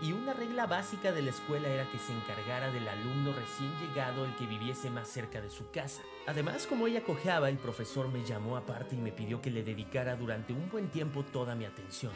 Y 0.00 0.12
una 0.12 0.32
regla 0.34 0.66
básica 0.66 1.10
de 1.10 1.22
la 1.22 1.30
escuela 1.30 1.66
era 1.66 1.90
que 1.90 1.98
se 1.98 2.12
encargara 2.12 2.70
del 2.70 2.86
alumno 2.86 3.32
recién 3.32 3.72
llegado 3.80 4.24
el 4.24 4.36
que 4.36 4.46
viviese 4.46 4.88
más 4.88 5.08
cerca 5.08 5.40
de 5.40 5.50
su 5.50 5.68
casa. 5.72 6.00
Además, 6.28 6.68
como 6.68 6.86
ella 6.86 7.02
cojeaba, 7.02 7.48
el 7.48 7.58
profesor 7.58 8.08
me 8.08 8.24
llamó 8.24 8.56
aparte 8.56 8.94
y 8.94 9.00
me 9.00 9.10
pidió 9.10 9.42
que 9.42 9.50
le 9.50 9.64
dedicara 9.64 10.14
durante 10.14 10.52
un 10.52 10.70
buen 10.70 10.90
tiempo 10.90 11.24
toda 11.24 11.56
mi 11.56 11.64
atención. 11.64 12.12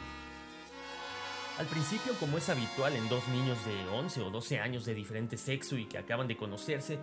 Al 1.57 1.65
principio, 1.65 2.13
como 2.17 2.37
es 2.37 2.47
habitual 2.47 2.95
en 2.95 3.09
dos 3.09 3.27
niños 3.27 3.57
de 3.65 3.89
11 3.89 4.21
o 4.21 4.29
12 4.29 4.59
años 4.59 4.85
de 4.85 4.93
diferente 4.93 5.35
sexo 5.35 5.77
y 5.77 5.85
que 5.85 5.97
acaban 5.97 6.29
de 6.29 6.37
conocerse, 6.37 6.97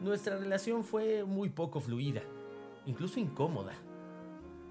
nuestra 0.00 0.36
relación 0.36 0.84
fue 0.84 1.24
muy 1.24 1.48
poco 1.48 1.80
fluida, 1.80 2.22
incluso 2.84 3.18
incómoda. 3.18 3.72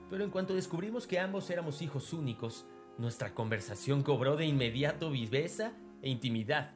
Pero 0.10 0.24
en 0.24 0.29
cuanto 0.29 0.53
descubrimos 0.53 1.08
que 1.08 1.20
ambos 1.20 1.50
éramos 1.50 1.82
hijos 1.82 2.13
únicos, 2.13 2.65
nuestra 2.98 3.34
conversación 3.34 4.03
cobró 4.03 4.38
de 4.38 4.46
inmediato 4.46 5.10
viveza 5.10 5.74
e 6.01 6.10
intimidad. 6.10 6.75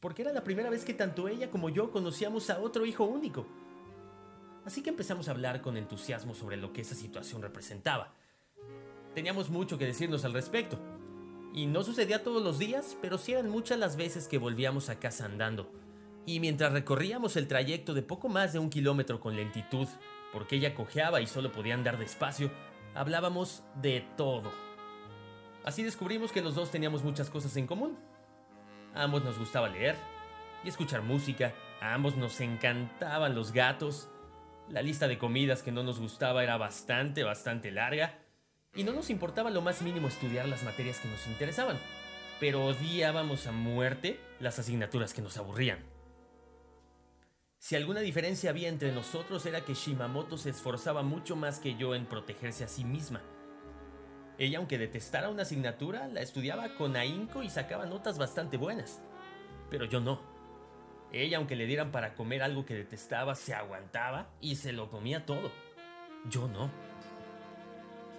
Porque 0.00 0.22
era 0.22 0.32
la 0.32 0.44
primera 0.44 0.70
vez 0.70 0.84
que 0.84 0.94
tanto 0.94 1.28
ella 1.28 1.50
como 1.50 1.68
yo 1.68 1.90
conocíamos 1.90 2.50
a 2.50 2.60
otro 2.60 2.86
hijo 2.86 3.04
único. 3.04 3.46
Así 4.64 4.82
que 4.82 4.90
empezamos 4.90 5.28
a 5.28 5.32
hablar 5.32 5.60
con 5.60 5.76
entusiasmo 5.76 6.34
sobre 6.34 6.56
lo 6.56 6.72
que 6.72 6.80
esa 6.80 6.94
situación 6.94 7.42
representaba. 7.42 8.14
Teníamos 9.14 9.50
mucho 9.50 9.78
que 9.78 9.86
decirnos 9.86 10.24
al 10.24 10.32
respecto 10.32 10.78
y 11.52 11.66
no 11.66 11.84
sucedía 11.84 12.24
todos 12.24 12.42
los 12.42 12.58
días, 12.58 12.96
pero 13.00 13.18
sí 13.18 13.32
eran 13.32 13.50
muchas 13.50 13.78
las 13.78 13.96
veces 13.96 14.26
que 14.26 14.38
volvíamos 14.38 14.88
a 14.88 14.98
casa 14.98 15.26
andando. 15.26 15.83
Y 16.26 16.40
mientras 16.40 16.72
recorríamos 16.72 17.36
el 17.36 17.48
trayecto 17.48 17.92
de 17.92 18.02
poco 18.02 18.28
más 18.28 18.52
de 18.52 18.58
un 18.58 18.70
kilómetro 18.70 19.20
con 19.20 19.36
lentitud, 19.36 19.88
porque 20.32 20.56
ella 20.56 20.74
cojeaba 20.74 21.20
y 21.20 21.26
solo 21.26 21.52
podía 21.52 21.74
andar 21.74 21.98
despacio, 21.98 22.50
hablábamos 22.94 23.62
de 23.80 24.06
todo. 24.16 24.50
Así 25.64 25.82
descubrimos 25.82 26.32
que 26.32 26.42
los 26.42 26.54
dos 26.54 26.70
teníamos 26.70 27.04
muchas 27.04 27.30
cosas 27.30 27.56
en 27.56 27.66
común. 27.66 27.98
A 28.94 29.02
ambos 29.02 29.24
nos 29.24 29.38
gustaba 29.38 29.68
leer 29.68 29.96
y 30.62 30.68
escuchar 30.68 31.02
música, 31.02 31.52
a 31.80 31.94
ambos 31.94 32.16
nos 32.16 32.40
encantaban 32.40 33.34
los 33.34 33.52
gatos, 33.52 34.08
la 34.68 34.82
lista 34.82 35.08
de 35.08 35.18
comidas 35.18 35.62
que 35.62 35.72
no 35.72 35.82
nos 35.82 36.00
gustaba 36.00 36.42
era 36.42 36.56
bastante, 36.56 37.22
bastante 37.22 37.70
larga, 37.70 38.18
y 38.74 38.82
no 38.82 38.92
nos 38.92 39.10
importaba 39.10 39.50
lo 39.50 39.62
más 39.62 39.82
mínimo 39.82 40.08
estudiar 40.08 40.48
las 40.48 40.64
materias 40.64 40.98
que 41.00 41.08
nos 41.08 41.26
interesaban, 41.26 41.78
pero 42.40 42.64
odiábamos 42.64 43.46
a 43.46 43.52
muerte 43.52 44.18
las 44.40 44.58
asignaturas 44.58 45.12
que 45.12 45.22
nos 45.22 45.36
aburrían. 45.36 45.93
Si 47.64 47.76
alguna 47.76 48.00
diferencia 48.00 48.50
había 48.50 48.68
entre 48.68 48.92
nosotros 48.92 49.46
era 49.46 49.64
que 49.64 49.72
Shimamoto 49.72 50.36
se 50.36 50.50
esforzaba 50.50 51.02
mucho 51.02 51.34
más 51.34 51.60
que 51.60 51.76
yo 51.76 51.94
en 51.94 52.04
protegerse 52.04 52.62
a 52.62 52.68
sí 52.68 52.84
misma. 52.84 53.22
Ella, 54.36 54.58
aunque 54.58 54.76
detestara 54.76 55.30
una 55.30 55.44
asignatura, 55.44 56.06
la 56.08 56.20
estudiaba 56.20 56.74
con 56.74 56.94
ahínco 56.94 57.42
y 57.42 57.48
sacaba 57.48 57.86
notas 57.86 58.18
bastante 58.18 58.58
buenas. 58.58 59.00
Pero 59.70 59.86
yo 59.86 60.00
no. 60.00 60.20
Ella, 61.10 61.38
aunque 61.38 61.56
le 61.56 61.64
dieran 61.64 61.90
para 61.90 62.12
comer 62.12 62.42
algo 62.42 62.66
que 62.66 62.74
detestaba, 62.74 63.34
se 63.34 63.54
aguantaba 63.54 64.28
y 64.42 64.56
se 64.56 64.74
lo 64.74 64.90
comía 64.90 65.24
todo. 65.24 65.50
Yo 66.28 66.48
no. 66.48 66.70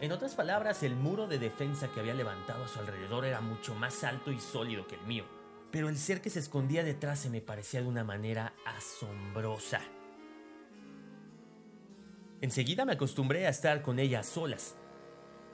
En 0.02 0.12
otras 0.12 0.34
palabras, 0.34 0.82
el 0.82 0.96
muro 0.96 1.28
de 1.28 1.38
defensa 1.38 1.88
que 1.94 2.00
había 2.00 2.16
levantado 2.16 2.64
a 2.64 2.68
su 2.68 2.80
alrededor 2.80 3.26
era 3.26 3.42
mucho 3.42 3.76
más 3.76 4.04
alto 4.04 4.32
y 4.32 4.40
sólido 4.40 4.88
que 4.88 4.96
el 4.96 5.02
mío, 5.02 5.26
pero 5.76 5.90
el 5.90 5.98
ser 5.98 6.22
que 6.22 6.30
se 6.30 6.40
escondía 6.40 6.86
detrás 6.86 7.20
se 7.20 7.30
me 7.30 7.42
parecía 7.42 7.82
de 7.82 7.88
una 7.90 8.06
manera 8.06 8.54
asombrosa. 8.66 9.82
Enseguida 12.40 12.86
me 12.86 12.94
acostumbré 12.94 13.46
a 13.46 13.50
estar 13.50 13.82
con 13.82 14.00
ella 14.00 14.22
a 14.22 14.24
solas. 14.24 14.78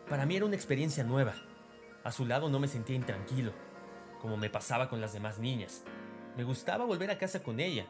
Para 0.07 0.27
mí 0.27 0.35
era 0.35 0.45
una 0.45 0.55
experiencia 0.55 1.03
nueva. 1.03 1.33
A 2.03 2.11
su 2.11 2.27
lado 2.27 2.49
no 2.49 2.59
me 2.59 2.67
sentía 2.67 2.95
intranquilo, 2.95 3.51
como 4.19 4.37
me 4.37 4.51
pasaba 4.51 4.89
con 4.89 5.01
las 5.01 5.11
demás 5.11 5.39
niñas. 5.39 5.81
Me 6.37 6.43
gustaba 6.43 6.85
volver 6.85 7.09
a 7.09 7.17
casa 7.17 7.41
con 7.41 7.59
ella. 7.59 7.87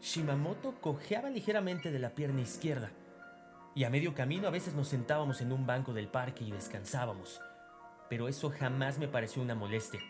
Shimamoto 0.00 0.80
cojeaba 0.80 1.30
ligeramente 1.30 1.92
de 1.92 2.00
la 2.00 2.16
pierna 2.16 2.40
izquierda, 2.40 2.90
y 3.76 3.84
a 3.84 3.90
medio 3.90 4.16
camino 4.16 4.48
a 4.48 4.50
veces 4.50 4.74
nos 4.74 4.88
sentábamos 4.88 5.40
en 5.40 5.52
un 5.52 5.64
banco 5.64 5.92
del 5.92 6.08
parque 6.08 6.42
y 6.42 6.50
descansábamos. 6.50 7.40
Pero 8.10 8.26
eso 8.26 8.50
jamás 8.50 8.98
me 8.98 9.06
pareció 9.06 9.42
una 9.42 9.54
molestia. 9.54 10.00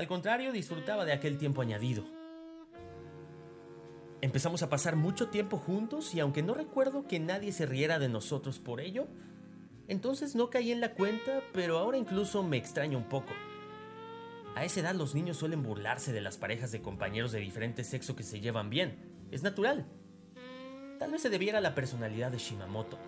Al 0.00 0.08
contrario, 0.08 0.50
disfrutaba 0.50 1.04
de 1.04 1.12
aquel 1.12 1.36
tiempo 1.36 1.60
añadido. 1.60 2.06
Empezamos 4.22 4.62
a 4.62 4.70
pasar 4.70 4.96
mucho 4.96 5.28
tiempo 5.28 5.58
juntos 5.58 6.14
y 6.14 6.20
aunque 6.20 6.42
no 6.42 6.54
recuerdo 6.54 7.06
que 7.06 7.20
nadie 7.20 7.52
se 7.52 7.66
riera 7.66 7.98
de 7.98 8.08
nosotros 8.08 8.58
por 8.58 8.80
ello, 8.80 9.08
entonces 9.88 10.34
no 10.34 10.48
caí 10.48 10.72
en 10.72 10.80
la 10.80 10.94
cuenta, 10.94 11.42
pero 11.52 11.76
ahora 11.76 11.98
incluso 11.98 12.42
me 12.42 12.56
extraña 12.56 12.96
un 12.96 13.10
poco. 13.10 13.34
A 14.54 14.64
esa 14.64 14.80
edad 14.80 14.94
los 14.94 15.14
niños 15.14 15.36
suelen 15.36 15.62
burlarse 15.62 16.14
de 16.14 16.22
las 16.22 16.38
parejas 16.38 16.72
de 16.72 16.80
compañeros 16.80 17.30
de 17.30 17.40
diferente 17.40 17.84
sexo 17.84 18.16
que 18.16 18.22
se 18.22 18.40
llevan 18.40 18.70
bien. 18.70 18.96
Es 19.30 19.42
natural. 19.42 19.84
Tal 20.98 21.10
vez 21.10 21.20
se 21.20 21.28
debiera 21.28 21.58
a 21.58 21.60
la 21.60 21.74
personalidad 21.74 22.32
de 22.32 22.38
Shimamoto. 22.38 22.98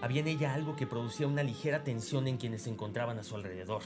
Había 0.00 0.22
en 0.22 0.28
ella 0.28 0.54
algo 0.54 0.74
que 0.74 0.86
producía 0.86 1.26
una 1.26 1.42
ligera 1.42 1.84
tensión 1.84 2.28
en 2.28 2.38
quienes 2.38 2.62
se 2.62 2.70
encontraban 2.70 3.18
a 3.18 3.24
su 3.24 3.36
alrededor. 3.36 3.82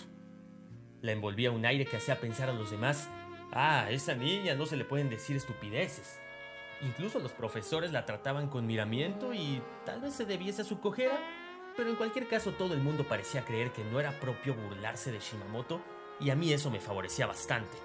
La 1.03 1.11
envolvía 1.11 1.51
un 1.51 1.67
aire 1.67 1.85
que 1.85 1.97
hacía 1.97 2.21
pensar 2.21 2.49
a 2.49 2.53
los 2.53 2.71
demás, 2.71 3.09
ah, 3.53 3.89
esa 3.91 4.15
niña 4.15 4.55
no 4.55 4.67
se 4.67 4.77
le 4.77 4.85
pueden 4.85 5.11
decir 5.11 5.35
estupideces. 5.35 6.21
Incluso 6.81 7.19
los 7.19 7.33
profesores 7.33 7.91
la 7.91 8.07
trataban 8.07 8.49
con 8.49 8.67
miramiento 8.67 9.35
y 9.35 9.61
tal 9.85 10.01
vez 10.01 10.15
se 10.15 10.25
debiese 10.25 10.63
a 10.63 10.65
su 10.65 10.79
cojera, 10.79 11.19
pero 11.77 11.91
en 11.91 11.97
cualquier 11.97 12.29
caso 12.29 12.53
todo 12.53 12.73
el 12.75 12.81
mundo 12.81 13.03
parecía 13.03 13.45
creer 13.45 13.73
que 13.73 13.83
no 13.83 13.99
era 13.99 14.21
propio 14.21 14.55
burlarse 14.55 15.11
de 15.11 15.19
Shimamoto 15.19 15.83
y 16.21 16.31
a 16.31 16.37
mí 16.37 16.53
eso 16.53 16.71
me 16.71 16.79
favorecía 16.79 17.27
bastante. 17.27 17.77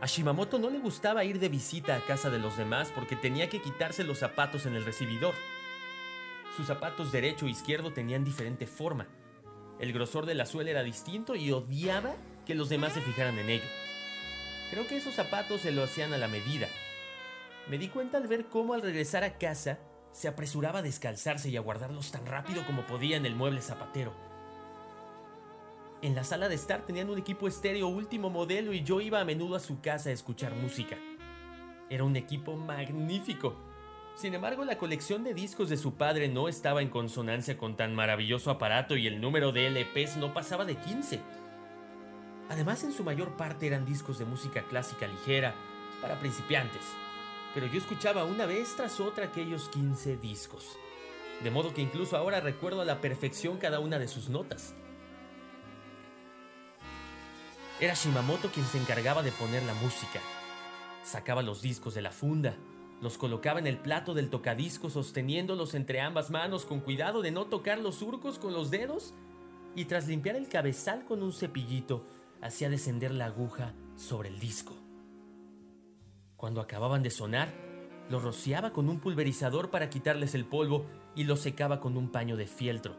A 0.00 0.06
Shimamoto 0.06 0.58
no 0.58 0.70
le 0.70 0.78
gustaba 0.78 1.24
ir 1.24 1.38
de 1.40 1.50
visita 1.50 1.94
a 1.94 2.06
casa 2.06 2.30
de 2.30 2.38
los 2.38 2.56
demás 2.56 2.90
porque 2.94 3.16
tenía 3.16 3.50
que 3.50 3.60
quitarse 3.60 4.02
los 4.02 4.18
zapatos 4.18 4.64
en 4.64 4.76
el 4.76 4.84
recibidor. 4.86 5.34
Sus 6.56 6.66
zapatos 6.66 7.12
derecho 7.12 7.46
e 7.46 7.50
izquierdo 7.50 7.92
tenían 7.92 8.24
diferente 8.24 8.66
forma. 8.66 9.06
El 9.78 9.92
grosor 9.92 10.26
de 10.26 10.34
la 10.34 10.46
suela 10.46 10.70
era 10.70 10.82
distinto 10.82 11.34
y 11.34 11.50
odiaba 11.50 12.14
que 12.46 12.54
los 12.54 12.68
demás 12.68 12.92
se 12.92 13.00
fijaran 13.00 13.38
en 13.38 13.50
ello. 13.50 13.64
Creo 14.70 14.86
que 14.86 14.96
esos 14.96 15.14
zapatos 15.14 15.62
se 15.62 15.72
lo 15.72 15.82
hacían 15.82 16.12
a 16.12 16.18
la 16.18 16.28
medida. 16.28 16.68
Me 17.68 17.78
di 17.78 17.88
cuenta 17.88 18.18
al 18.18 18.26
ver 18.28 18.46
cómo 18.46 18.74
al 18.74 18.82
regresar 18.82 19.24
a 19.24 19.38
casa 19.38 19.78
se 20.12 20.28
apresuraba 20.28 20.78
a 20.78 20.82
descalzarse 20.82 21.48
y 21.48 21.56
a 21.56 21.60
guardarlos 21.60 22.12
tan 22.12 22.26
rápido 22.26 22.64
como 22.66 22.86
podía 22.86 23.16
en 23.16 23.26
el 23.26 23.34
mueble 23.34 23.60
zapatero. 23.60 24.12
En 26.02 26.14
la 26.14 26.22
sala 26.22 26.48
de 26.48 26.54
estar 26.54 26.84
tenían 26.84 27.08
un 27.08 27.18
equipo 27.18 27.48
estéreo 27.48 27.88
último 27.88 28.30
modelo 28.30 28.72
y 28.72 28.82
yo 28.84 29.00
iba 29.00 29.20
a 29.20 29.24
menudo 29.24 29.56
a 29.56 29.60
su 29.60 29.80
casa 29.80 30.10
a 30.10 30.12
escuchar 30.12 30.54
música. 30.54 30.98
Era 31.88 32.04
un 32.04 32.16
equipo 32.16 32.56
magnífico. 32.56 33.56
Sin 34.14 34.32
embargo, 34.32 34.64
la 34.64 34.78
colección 34.78 35.24
de 35.24 35.34
discos 35.34 35.68
de 35.68 35.76
su 35.76 35.94
padre 35.94 36.28
no 36.28 36.48
estaba 36.48 36.82
en 36.82 36.88
consonancia 36.88 37.58
con 37.58 37.76
tan 37.76 37.94
maravilloso 37.94 38.50
aparato 38.50 38.96
y 38.96 39.08
el 39.08 39.20
número 39.20 39.50
de 39.50 39.66
LPs 39.66 40.16
no 40.18 40.32
pasaba 40.32 40.64
de 40.64 40.76
15. 40.76 41.20
Además, 42.48 42.84
en 42.84 42.92
su 42.92 43.02
mayor 43.02 43.36
parte 43.36 43.66
eran 43.66 43.84
discos 43.84 44.18
de 44.18 44.24
música 44.24 44.62
clásica 44.68 45.08
ligera, 45.08 45.54
para 46.00 46.20
principiantes. 46.20 46.82
Pero 47.54 47.66
yo 47.66 47.78
escuchaba 47.78 48.24
una 48.24 48.46
vez 48.46 48.76
tras 48.76 49.00
otra 49.00 49.26
aquellos 49.26 49.68
15 49.70 50.16
discos. 50.18 50.76
De 51.42 51.50
modo 51.50 51.74
que 51.74 51.82
incluso 51.82 52.16
ahora 52.16 52.40
recuerdo 52.40 52.82
a 52.82 52.84
la 52.84 53.00
perfección 53.00 53.58
cada 53.58 53.80
una 53.80 53.98
de 53.98 54.06
sus 54.06 54.28
notas. 54.28 54.74
Era 57.80 57.94
Shimamoto 57.94 58.50
quien 58.50 58.66
se 58.66 58.78
encargaba 58.78 59.22
de 59.22 59.32
poner 59.32 59.64
la 59.64 59.74
música. 59.74 60.20
Sacaba 61.02 61.42
los 61.42 61.60
discos 61.60 61.94
de 61.94 62.02
la 62.02 62.12
funda, 62.12 62.56
los 63.00 63.18
colocaba 63.18 63.58
en 63.58 63.66
el 63.66 63.78
plato 63.78 64.14
del 64.14 64.30
tocadiscos 64.30 64.94
sosteniéndolos 64.94 65.74
entre 65.74 66.00
ambas 66.00 66.30
manos 66.30 66.64
con 66.64 66.80
cuidado 66.80 67.22
de 67.22 67.30
no 67.30 67.46
tocar 67.46 67.78
los 67.78 67.96
surcos 67.96 68.38
con 68.38 68.52
los 68.52 68.70
dedos 68.70 69.14
y 69.74 69.86
tras 69.86 70.06
limpiar 70.06 70.36
el 70.36 70.48
cabezal 70.48 71.04
con 71.04 71.22
un 71.22 71.32
cepillito 71.32 72.06
hacía 72.40 72.70
descender 72.70 73.12
la 73.12 73.26
aguja 73.26 73.74
sobre 73.96 74.28
el 74.28 74.38
disco. 74.38 74.74
Cuando 76.36 76.60
acababan 76.60 77.02
de 77.02 77.10
sonar, 77.10 77.52
los 78.10 78.22
rociaba 78.22 78.72
con 78.72 78.88
un 78.88 79.00
pulverizador 79.00 79.70
para 79.70 79.88
quitarles 79.88 80.34
el 80.34 80.44
polvo 80.44 80.86
y 81.16 81.24
los 81.24 81.40
secaba 81.40 81.80
con 81.80 81.96
un 81.96 82.10
paño 82.10 82.36
de 82.36 82.46
fieltro. 82.46 82.96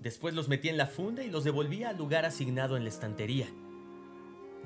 Después 0.00 0.34
los 0.34 0.48
metía 0.48 0.70
en 0.70 0.78
la 0.78 0.86
funda 0.86 1.22
y 1.22 1.30
los 1.30 1.44
devolvía 1.44 1.90
al 1.90 1.96
lugar 1.96 2.24
asignado 2.24 2.76
en 2.76 2.84
la 2.84 2.88
estantería. 2.88 3.46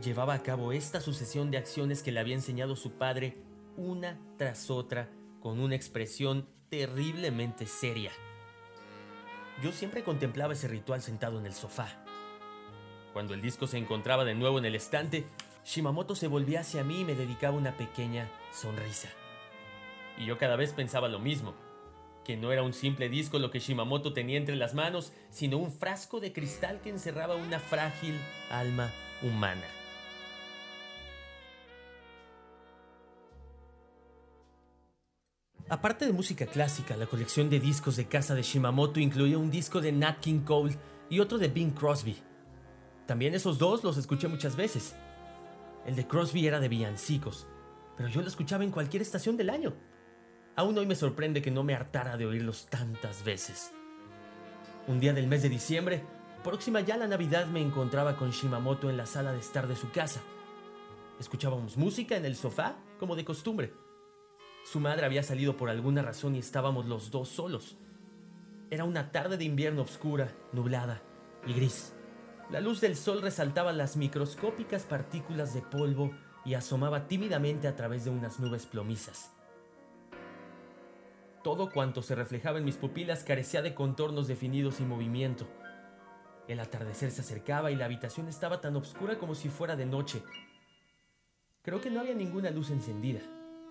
Llevaba 0.03 0.35
a 0.35 0.43
cabo 0.43 0.73
esta 0.73 1.01
sucesión 1.01 1.51
de 1.51 1.59
acciones 1.59 2.03
que 2.03 2.13
le 2.13 2.21
había 2.21 2.35
enseñado 2.35 2.77
su 2.77 2.93
padre 2.93 3.37
una 3.77 4.19
tras 4.37 4.71
otra 4.71 5.09
con 5.41 5.61
una 5.61 5.75
expresión 5.75 6.49
terriblemente 6.69 7.67
seria. 7.67 8.11
Yo 9.63 9.73
siempre 9.73 10.05
contemplaba 10.05 10.53
ese 10.53 10.69
ritual 10.69 11.03
sentado 11.03 11.39
en 11.39 11.47
el 11.47 11.55
sofá. 11.55 12.05
Cuando 13.13 13.35
el 13.35 13.41
disco 13.41 13.67
se 13.67 13.79
encontraba 13.79 14.25
de 14.25 14.35
nuevo 14.35 14.59
en 14.59 14.67
el 14.67 14.75
estante, 14.75 15.25
Shimamoto 15.65 16.15
se 16.15 16.29
volvía 16.29 16.61
hacia 16.61 16.85
mí 16.85 17.01
y 17.01 17.05
me 17.05 17.15
dedicaba 17.15 17.57
una 17.57 17.77
pequeña 17.77 18.29
sonrisa. 18.53 19.09
Y 20.19 20.27
yo 20.27 20.39
cada 20.39 20.57
vez 20.57 20.73
pensaba 20.73 21.09
lo 21.09 21.19
mismo 21.19 21.55
que 22.27 22.37
no 22.37 22.51
era 22.51 22.65
un 22.65 22.73
simple 22.73 23.09
disco 23.09 23.39
lo 23.39 23.53
que 23.53 23.61
Shimamoto 23.61 24.13
tenía 24.13 24.37
entre 24.37 24.57
las 24.57 24.75
manos, 24.75 25.13
sino 25.31 25.59
un 25.59 25.71
frasco 25.71 26.19
de 26.19 26.33
cristal 26.33 26.81
que 26.81 26.91
encerraba 26.91 27.37
una 27.37 27.61
frágil 27.61 28.19
alma 28.51 28.91
humana. 29.23 29.63
Aparte 35.69 36.07
de 36.07 36.13
música 36.13 36.47
clásica, 36.47 36.97
la 36.97 37.07
colección 37.07 37.51
de 37.51 37.59
discos 37.59 37.97
de 37.97 38.07
casa 38.07 38.37
de 38.37 38.43
Shimamoto 38.43 39.01
incluía 39.01 39.37
un 39.37 39.51
disco 39.51 39.81
de 39.81 39.91
Nat 39.91 40.21
King 40.21 40.45
Cole 40.45 40.79
y 41.11 41.19
otro 41.19 41.39
de 41.39 41.49
Bing 41.49 41.73
Crosby. 41.73 42.17
También 43.05 43.35
esos 43.35 43.59
dos 43.59 43.83
los 43.83 43.97
escuché 43.97 44.29
muchas 44.29 44.55
veces. 44.55 44.95
El 45.85 45.97
de 45.97 46.07
Crosby 46.07 46.47
era 46.47 46.61
de 46.61 46.69
villancicos, 46.69 47.49
pero 47.97 48.09
yo 48.09 48.21
lo 48.21 48.29
escuchaba 48.29 48.63
en 48.63 48.71
cualquier 48.71 49.03
estación 49.03 49.37
del 49.37 49.51
año. 49.51 49.75
Aún 50.55 50.79
hoy 50.79 50.87
me 50.87 50.95
sorprende 50.95 51.43
que 51.43 51.51
no 51.51 51.65
me 51.65 51.75
hartara 51.75 52.17
de 52.17 52.27
oírlos 52.27 52.67
tantas 52.67 53.25
veces. 53.25 53.73
Un 54.87 55.01
día 55.01 55.15
del 55.15 55.27
mes 55.27 55.43
de 55.43 55.49
diciembre, 55.49 56.05
próxima 56.45 56.81
ya 56.81 56.97
la 56.97 57.09
Navidad, 57.09 57.49
me 57.49 57.61
encontraba 57.61 58.17
con 58.17 58.31
Shimamoto 58.31 58.89
en 58.89 58.97
la 58.97 59.07
sala 59.07 59.33
de 59.33 59.41
estar 59.41 59.67
de 59.67 59.75
su 59.75 59.91
casa. 59.91 60.21
Escuchábamos 61.19 61.77
música 61.77 62.17
en 62.17 62.25
el 62.25 62.37
sofá, 62.37 62.77
como 63.01 63.17
de 63.17 63.25
costumbre. 63.25 63.86
Su 64.67 64.81
madre 64.81 65.07
había 65.07 65.23
salido 65.23 65.57
por 65.57 65.71
alguna 65.71 66.03
razón 66.03 66.35
y 66.35 66.41
estábamos 66.41 66.87
los 66.87 67.13
dos 67.13 67.29
solos. 67.29 67.77
Era 68.69 68.83
una 68.83 69.13
tarde 69.13 69.37
de 69.37 69.45
invierno 69.45 69.83
oscura, 69.83 70.33
nublada 70.53 71.03
y 71.47 71.53
gris. 71.53 71.95
La 72.51 72.59
luz 72.59 72.81
del 72.81 72.97
sol 72.97 73.23
resaltaba 73.23 73.73
las 73.73 73.97
microscópicas 73.97 74.83
partículas 74.83 75.55
de 75.55 75.63
polvo 75.63 76.11
y 76.45 76.55
asomaba 76.55 77.07
tímidamente 77.07 77.69
a 77.69 77.77
través 77.77 78.05
de 78.05 78.11
unas 78.11 78.41
nubes 78.41 78.67
plomizas. 78.67 79.31
Todo 81.45 81.71
cuanto 81.71 82.03
se 82.03 82.17
reflejaba 82.17 82.59
en 82.59 82.65
mis 82.65 82.77
pupilas 82.77 83.23
carecía 83.23 83.63
de 83.63 83.73
contornos 83.73 84.27
definidos 84.27 84.81
y 84.81 84.83
movimiento. 84.85 85.47
El 86.49 86.59
atardecer 86.59 87.13
se 87.13 87.21
acercaba 87.21 87.71
y 87.71 87.77
la 87.77 87.85
habitación 87.85 88.27
estaba 88.27 88.61
tan 88.61 88.75
oscura 88.75 89.17
como 89.17 89.37
si 89.37 89.49
fuera 89.49 89.77
de 89.77 89.87
noche. 89.87 90.25
Creo 91.63 91.81
que 91.81 91.89
no 91.89 92.01
había 92.01 92.15
ninguna 92.15 92.51
luz 92.51 92.71
encendida. 92.71 93.21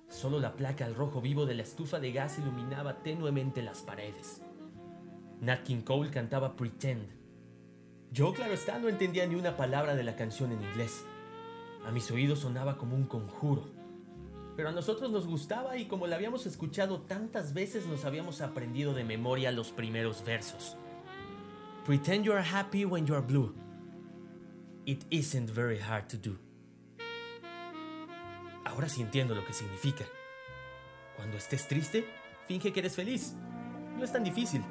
Solo 0.09 0.39
la 0.39 0.53
placa 0.55 0.85
al 0.85 0.95
rojo 0.95 1.21
vivo 1.21 1.45
de 1.45 1.55
la 1.55 1.63
estufa 1.63 1.99
de 1.99 2.11
gas 2.11 2.37
iluminaba 2.39 3.03
tenuemente 3.03 3.61
las 3.61 3.81
paredes. 3.81 4.41
Nat 5.41 5.63
King 5.63 5.81
Cole 5.81 6.11
cantaba 6.11 6.55
Pretend. 6.55 7.07
Yo, 8.11 8.33
claro 8.33 8.53
está, 8.53 8.79
no 8.79 8.87
entendía 8.87 9.25
ni 9.27 9.35
una 9.35 9.57
palabra 9.57 9.95
de 9.95 10.03
la 10.03 10.15
canción 10.15 10.51
en 10.51 10.61
inglés. 10.61 11.05
A 11.85 11.91
mis 11.91 12.09
oídos 12.11 12.39
sonaba 12.39 12.77
como 12.77 12.95
un 12.95 13.05
conjuro 13.05 13.75
pero 14.55 14.69
a 14.69 14.71
nosotros 14.71 15.11
nos 15.11 15.27
gustaba 15.27 15.77
y 15.77 15.85
como 15.85 16.07
la 16.07 16.15
habíamos 16.15 16.45
escuchado 16.45 17.01
tantas 17.01 17.53
veces 17.53 17.85
nos 17.87 18.05
habíamos 18.05 18.41
aprendido 18.41 18.93
de 18.93 19.03
memoria 19.03 19.51
los 19.51 19.71
primeros 19.71 20.23
versos. 20.23 20.77
Pretend 21.85 22.25
you 22.25 22.31
are 22.31 22.41
happy 22.43 22.85
when 22.85 23.05
you 23.05 23.15
are 23.15 23.25
blue. 23.25 23.53
It 24.85 25.05
isn't 25.09 25.49
very 25.49 25.79
hard 25.79 26.07
to 26.09 26.17
do. 26.17 26.44
Ahora 28.75 28.88
sí 28.88 29.01
entiendo 29.01 29.33
lo 29.33 29.43
que 29.43 29.53
significa. 29.53 30.05
Cuando 31.15 31.38
estés 31.38 31.67
triste, 31.67 32.05
finge 32.47 32.71
que 32.71 32.81
eres 32.81 32.95
feliz. 32.95 33.33
No 33.97 34.03
es 34.03 34.11
tan 34.11 34.23
difícil, 34.23 34.63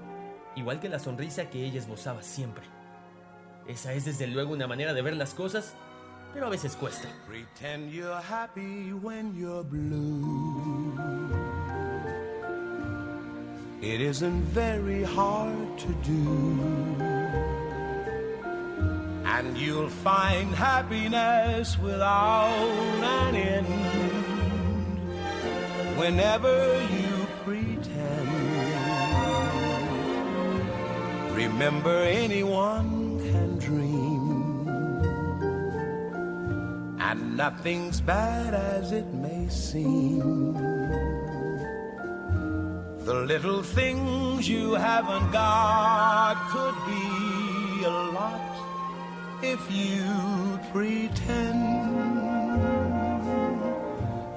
igual 0.55 0.79
que 0.79 0.89
la 0.89 1.01
sonrisa 1.01 1.51
que 1.51 1.65
ella 1.65 1.81
esbozaba 1.81 2.23
siempre. 2.23 2.65
Esa 3.67 3.93
es 3.95 4.05
desde 4.05 4.29
luego 4.29 4.53
una 4.53 4.69
manera 4.69 4.95
de 4.95 5.03
ver 5.03 5.17
las 5.17 5.35
cosas 5.35 5.75
pero 6.35 6.49
a 6.49 6.51
veces 6.51 6.75
cuesta. 6.75 7.09
Pretend 7.29 7.93
you're 7.93 8.21
happy 8.21 8.93
when 8.93 9.37
you're 9.37 9.63
blue. 9.63 10.99
It 13.81 14.01
isn't 14.01 14.43
very 14.53 15.05
hard 15.05 15.79
to 15.79 15.89
do. 16.03 17.14
And 19.37 19.59
you'll 19.59 19.89
find 19.89 20.55
happiness 20.55 21.77
without 21.77 22.55
an 23.03 23.35
end 23.35 23.67
whenever 25.99 26.81
you 26.99 27.27
pretend. 27.45 28.29
Remember, 31.35 31.99
anyone 32.05 33.19
can 33.19 33.59
dream, 33.59 34.69
and 37.01 37.37
nothing's 37.37 38.01
bad 38.01 38.55
as 38.55 38.93
it 38.93 39.13
may 39.15 39.49
seem. 39.49 40.55
The 43.05 43.15
little 43.15 43.65
things 43.65 44.49
you 44.49 44.75
haven't 44.75 45.33
got 45.33 46.37
could 46.53 46.79
be 46.87 47.85
a 47.85 47.91
lot 47.91 48.54
if 49.43 49.61
you 49.71 50.59
pretend. 50.73 51.63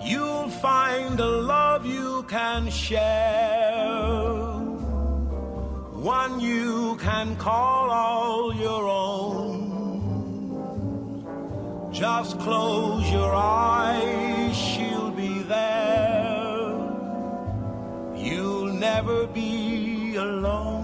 You'll 0.02 0.50
find 0.50 1.20
a 1.20 1.26
love 1.26 1.86
you 1.86 2.24
can 2.30 2.70
share, 2.70 4.16
one 5.94 6.40
you 6.40 6.98
can 6.98 7.36
call 7.36 7.90
all 7.90 8.56
your 8.56 8.88
own. 8.88 9.68
Just 11.92 12.40
close 12.40 13.10
your 13.12 13.34
eyes, 13.34 14.56
she'll 14.56 15.12
be 15.12 15.44
there 15.44 16.08
you'll 18.28 18.74
never 18.74 19.28
be 19.28 20.16
alone. 20.16 20.77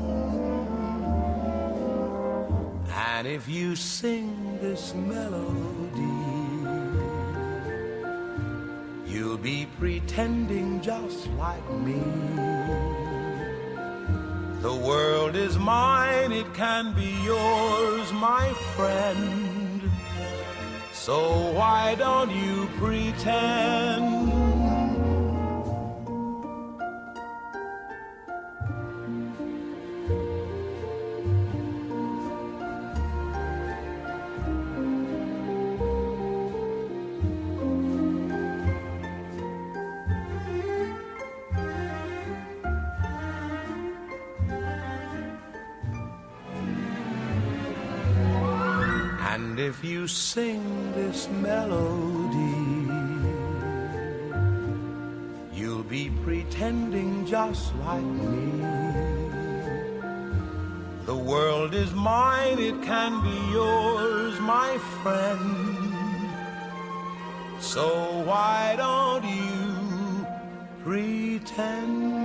And 3.24 3.32
if 3.32 3.48
you 3.48 3.74
sing 3.74 4.60
this 4.60 4.94
melody, 4.94 6.02
you'll 9.06 9.38
be 9.38 9.66
pretending 9.80 10.82
just 10.82 11.28
like 11.40 11.64
me. 11.72 12.02
The 14.60 14.76
world 14.76 15.38
is 15.38 15.58
mine, 15.58 16.34
it 16.34 16.54
can 16.54 16.94
be 16.96 17.16
yours, 17.24 18.12
my 18.12 18.52
friend. 18.76 19.90
So 20.92 21.54
why 21.54 21.96
don't 21.96 22.30
you 22.30 22.68
pretend? 22.78 24.23
If 49.64 49.82
you 49.82 50.08
sing 50.08 50.92
this 50.92 51.30
melody, 51.30 52.60
you'll 55.54 55.84
be 55.84 56.12
pretending 56.26 57.26
just 57.26 57.74
like 57.78 58.04
me. 58.04 58.60
The 61.06 61.16
world 61.16 61.74
is 61.74 61.94
mine, 61.94 62.60
it 62.60 62.82
can 62.84 63.24
be 63.24 63.52
yours, 63.54 64.38
my 64.42 64.78
friend. 65.02 65.56
So 67.62 67.88
why 68.26 68.76
don't 68.78 69.24
you 69.24 70.28
pretend? 70.84 72.23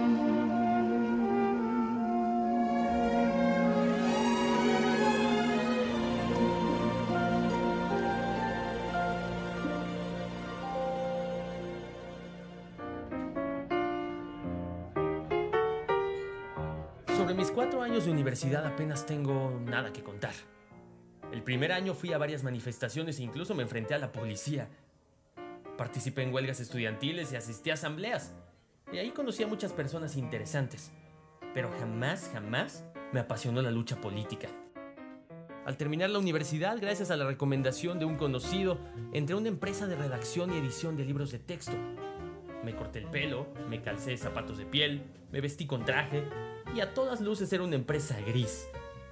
De 18.04 18.10
universidad 18.10 18.66
apenas 18.66 19.06
tengo 19.06 19.60
nada 19.64 19.92
que 19.92 20.02
contar. 20.02 20.32
El 21.32 21.42
primer 21.42 21.72
año 21.72 21.94
fui 21.94 22.12
a 22.12 22.18
varias 22.18 22.42
manifestaciones 22.42 23.18
e 23.18 23.22
incluso 23.22 23.54
me 23.54 23.62
enfrenté 23.62 23.94
a 23.94 23.98
la 23.98 24.12
policía. 24.12 24.68
Participé 25.76 26.22
en 26.22 26.32
huelgas 26.32 26.60
estudiantiles 26.60 27.32
y 27.32 27.36
asistí 27.36 27.70
a 27.70 27.74
asambleas. 27.74 28.34
Y 28.92 28.98
ahí 28.98 29.10
conocí 29.10 29.42
a 29.42 29.46
muchas 29.46 29.72
personas 29.72 30.16
interesantes. 30.16 30.92
Pero 31.54 31.70
jamás, 31.78 32.30
jamás 32.32 32.84
me 33.12 33.20
apasionó 33.20 33.62
la 33.62 33.70
lucha 33.70 34.00
política. 34.00 34.48
Al 35.66 35.76
terminar 35.76 36.10
la 36.10 36.18
universidad, 36.18 36.78
gracias 36.80 37.10
a 37.10 37.16
la 37.16 37.26
recomendación 37.26 37.98
de 37.98 38.06
un 38.06 38.16
conocido, 38.16 38.78
entré 39.12 39.34
a 39.34 39.38
una 39.38 39.48
empresa 39.48 39.86
de 39.86 39.96
redacción 39.96 40.52
y 40.52 40.58
edición 40.58 40.96
de 40.96 41.04
libros 41.04 41.30
de 41.30 41.38
texto. 41.38 41.76
Me 42.64 42.74
corté 42.74 43.00
el 43.00 43.06
pelo, 43.06 43.46
me 43.68 43.82
calcé 43.82 44.16
zapatos 44.16 44.58
de 44.58 44.66
piel, 44.66 45.02
me 45.30 45.40
vestí 45.40 45.66
con 45.66 45.84
traje 45.84 46.24
y 46.74 46.80
a 46.80 46.94
todas 46.94 47.20
luces 47.20 47.52
era 47.52 47.64
una 47.64 47.76
empresa 47.76 48.18
gris. 48.26 48.68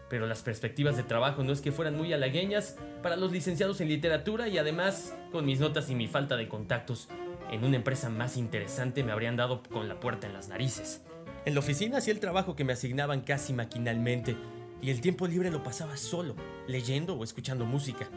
Pero 0.08 0.26
las 0.26 0.42
perspectivas 0.42 0.96
de 0.96 1.02
trabajo 1.02 1.42
no 1.42 1.52
es 1.52 1.60
que 1.60 1.72
fueran 1.72 1.96
muy 1.96 2.12
halagueñas 2.12 2.76
para 3.02 3.16
los 3.16 3.32
licenciados 3.32 3.80
en 3.80 3.88
literatura 3.88 4.48
y 4.48 4.58
además, 4.58 5.16
con 5.32 5.44
mis 5.44 5.58
notas 5.58 5.90
y 5.90 5.94
mi 5.94 6.06
falta 6.06 6.36
de 6.36 6.48
contactos, 6.48 7.08
en 7.50 7.64
una 7.64 7.76
empresa 7.76 8.08
más 8.08 8.36
interesante 8.36 9.02
me 9.02 9.12
habrían 9.12 9.36
dado 9.36 9.62
con 9.64 9.88
la 9.88 9.98
puerta 9.98 10.26
en 10.26 10.32
las 10.32 10.48
narices. 10.48 11.02
En 11.44 11.54
la 11.54 11.60
oficina 11.60 11.98
hacía 11.98 12.12
el 12.12 12.20
trabajo 12.20 12.56
que 12.56 12.64
me 12.64 12.72
asignaban 12.72 13.20
casi 13.20 13.52
maquinalmente 13.52 14.36
y 14.82 14.90
el 14.90 15.00
tiempo 15.00 15.26
libre 15.26 15.50
lo 15.50 15.62
pasaba 15.62 15.96
solo, 15.96 16.34
leyendo 16.66 17.14
o 17.14 17.24
escuchando 17.24 17.64
música. 17.64 18.08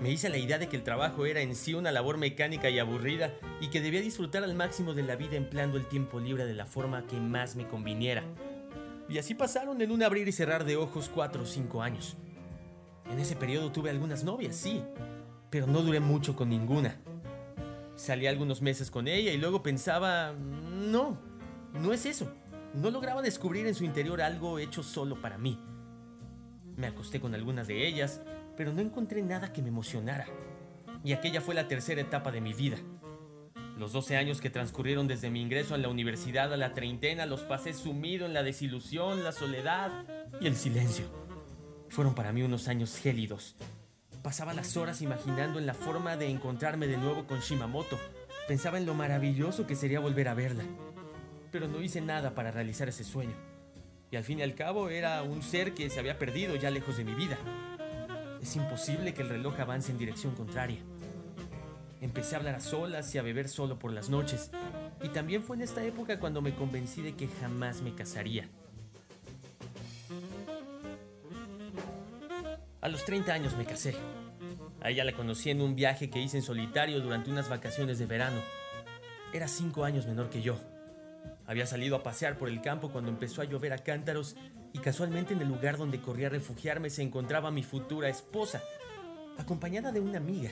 Me 0.00 0.10
hice 0.10 0.28
la 0.28 0.38
idea 0.38 0.58
de 0.58 0.68
que 0.68 0.76
el 0.76 0.82
trabajo 0.82 1.26
era 1.26 1.40
en 1.40 1.54
sí 1.54 1.74
una 1.74 1.92
labor 1.92 2.16
mecánica 2.16 2.70
y 2.70 2.78
aburrida 2.78 3.34
y 3.60 3.68
que 3.68 3.80
debía 3.80 4.00
disfrutar 4.00 4.42
al 4.42 4.54
máximo 4.54 4.94
de 4.94 5.02
la 5.02 5.16
vida 5.16 5.36
empleando 5.36 5.76
el 5.76 5.86
tiempo 5.86 6.18
libre 6.18 6.44
de 6.44 6.54
la 6.54 6.66
forma 6.66 7.06
que 7.06 7.20
más 7.20 7.54
me 7.54 7.68
conviniera. 7.68 8.24
Y 9.08 9.18
así 9.18 9.34
pasaron 9.34 9.80
en 9.80 9.92
un 9.92 10.02
abrir 10.02 10.26
y 10.26 10.32
cerrar 10.32 10.64
de 10.64 10.76
ojos 10.76 11.10
cuatro 11.12 11.42
o 11.42 11.46
cinco 11.46 11.82
años. 11.82 12.16
En 13.10 13.18
ese 13.18 13.36
periodo 13.36 13.70
tuve 13.70 13.90
algunas 13.90 14.24
novias, 14.24 14.56
sí, 14.56 14.82
pero 15.50 15.66
no 15.66 15.82
duré 15.82 16.00
mucho 16.00 16.34
con 16.34 16.48
ninguna. 16.48 16.96
Salí 17.94 18.26
algunos 18.26 18.62
meses 18.62 18.90
con 18.90 19.06
ella 19.06 19.32
y 19.32 19.36
luego 19.36 19.62
pensaba, 19.62 20.32
no, 20.32 21.18
no 21.74 21.92
es 21.92 22.06
eso. 22.06 22.32
No 22.74 22.90
lograba 22.90 23.20
descubrir 23.20 23.66
en 23.66 23.74
su 23.74 23.84
interior 23.84 24.22
algo 24.22 24.58
hecho 24.58 24.82
solo 24.82 25.20
para 25.20 25.36
mí. 25.36 25.60
Me 26.76 26.86
acosté 26.86 27.20
con 27.20 27.34
algunas 27.34 27.66
de 27.66 27.86
ellas, 27.86 28.22
pero 28.62 28.72
no 28.72 28.80
encontré 28.80 29.22
nada 29.22 29.52
que 29.52 29.60
me 29.60 29.70
emocionara. 29.70 30.24
Y 31.02 31.14
aquella 31.14 31.40
fue 31.40 31.52
la 31.52 31.66
tercera 31.66 32.00
etapa 32.00 32.30
de 32.30 32.40
mi 32.40 32.52
vida. 32.52 32.76
Los 33.76 33.92
12 33.92 34.16
años 34.16 34.40
que 34.40 34.50
transcurrieron 34.50 35.08
desde 35.08 35.30
mi 35.30 35.40
ingreso 35.40 35.74
a 35.74 35.78
la 35.78 35.88
universidad 35.88 36.52
a 36.52 36.56
la 36.56 36.72
treintena 36.72 37.26
los 37.26 37.42
pasé 37.42 37.72
sumido 37.72 38.24
en 38.24 38.32
la 38.32 38.44
desilusión, 38.44 39.24
la 39.24 39.32
soledad 39.32 39.90
y 40.40 40.46
el 40.46 40.54
silencio. 40.54 41.06
Fueron 41.88 42.14
para 42.14 42.32
mí 42.32 42.42
unos 42.42 42.68
años 42.68 42.96
gélidos. 42.96 43.56
Pasaba 44.22 44.54
las 44.54 44.76
horas 44.76 45.02
imaginando 45.02 45.58
en 45.58 45.66
la 45.66 45.74
forma 45.74 46.16
de 46.16 46.28
encontrarme 46.28 46.86
de 46.86 46.98
nuevo 46.98 47.26
con 47.26 47.40
Shimamoto. 47.40 47.98
Pensaba 48.46 48.78
en 48.78 48.86
lo 48.86 48.94
maravilloso 48.94 49.66
que 49.66 49.74
sería 49.74 49.98
volver 49.98 50.28
a 50.28 50.34
verla. 50.34 50.62
Pero 51.50 51.66
no 51.66 51.82
hice 51.82 52.00
nada 52.00 52.36
para 52.36 52.52
realizar 52.52 52.88
ese 52.88 53.02
sueño. 53.02 53.34
Y 54.12 54.16
al 54.16 54.22
fin 54.22 54.38
y 54.38 54.42
al 54.42 54.54
cabo 54.54 54.88
era 54.88 55.20
un 55.24 55.42
ser 55.42 55.74
que 55.74 55.90
se 55.90 55.98
había 55.98 56.16
perdido 56.16 56.54
ya 56.54 56.70
lejos 56.70 56.96
de 56.96 57.04
mi 57.04 57.14
vida. 57.14 57.36
Es 58.42 58.56
imposible 58.56 59.14
que 59.14 59.22
el 59.22 59.28
reloj 59.28 59.60
avance 59.60 59.92
en 59.92 59.98
dirección 59.98 60.34
contraria. 60.34 60.80
Empecé 62.00 62.34
a 62.34 62.38
hablar 62.38 62.56
a 62.56 62.60
solas 62.60 63.14
y 63.14 63.18
a 63.18 63.22
beber 63.22 63.48
solo 63.48 63.78
por 63.78 63.92
las 63.92 64.10
noches. 64.10 64.50
Y 65.00 65.10
también 65.10 65.44
fue 65.44 65.54
en 65.54 65.62
esta 65.62 65.84
época 65.84 66.18
cuando 66.18 66.42
me 66.42 66.52
convencí 66.52 67.02
de 67.02 67.14
que 67.14 67.28
jamás 67.28 67.82
me 67.82 67.94
casaría. 67.94 68.48
A 72.80 72.88
los 72.88 73.04
30 73.04 73.32
años 73.32 73.56
me 73.56 73.64
casé. 73.64 73.94
A 74.80 74.90
ella 74.90 75.04
la 75.04 75.12
conocí 75.12 75.50
en 75.50 75.60
un 75.60 75.76
viaje 75.76 76.10
que 76.10 76.20
hice 76.20 76.38
en 76.38 76.42
solitario 76.42 77.00
durante 77.00 77.30
unas 77.30 77.48
vacaciones 77.48 78.00
de 78.00 78.06
verano. 78.06 78.40
Era 79.32 79.46
cinco 79.46 79.84
años 79.84 80.06
menor 80.06 80.28
que 80.30 80.42
yo. 80.42 80.58
Había 81.46 81.66
salido 81.66 81.96
a 81.96 82.02
pasear 82.02 82.38
por 82.38 82.48
el 82.48 82.62
campo 82.62 82.90
cuando 82.90 83.10
empezó 83.10 83.42
a 83.42 83.44
llover 83.44 83.72
a 83.72 83.78
cántaros 83.78 84.36
y 84.72 84.78
casualmente 84.78 85.34
en 85.34 85.42
el 85.42 85.48
lugar 85.48 85.76
donde 85.76 86.00
corría 86.00 86.28
a 86.28 86.30
refugiarme 86.30 86.90
se 86.90 87.02
encontraba 87.02 87.50
mi 87.50 87.62
futura 87.62 88.08
esposa, 88.08 88.62
acompañada 89.38 89.92
de 89.92 90.00
una 90.00 90.18
amiga. 90.18 90.50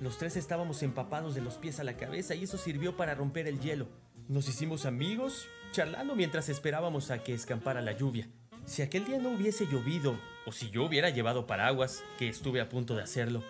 Los 0.00 0.16
tres 0.16 0.36
estábamos 0.36 0.82
empapados 0.82 1.34
de 1.34 1.40
los 1.40 1.54
pies 1.54 1.80
a 1.80 1.84
la 1.84 1.96
cabeza 1.96 2.34
y 2.34 2.44
eso 2.44 2.56
sirvió 2.56 2.96
para 2.96 3.14
romper 3.14 3.46
el 3.48 3.60
hielo. 3.60 3.88
Nos 4.28 4.48
hicimos 4.48 4.86
amigos, 4.86 5.48
charlando 5.72 6.14
mientras 6.14 6.48
esperábamos 6.48 7.10
a 7.10 7.22
que 7.22 7.34
escampara 7.34 7.82
la 7.82 7.92
lluvia. 7.92 8.28
Si 8.64 8.82
aquel 8.82 9.06
día 9.06 9.18
no 9.18 9.30
hubiese 9.30 9.66
llovido, 9.66 10.18
o 10.46 10.52
si 10.52 10.70
yo 10.70 10.84
hubiera 10.84 11.10
llevado 11.10 11.46
paraguas, 11.46 12.04
que 12.18 12.28
estuve 12.28 12.60
a 12.60 12.68
punto 12.68 12.94
de 12.94 13.02
hacerlo, 13.02 13.42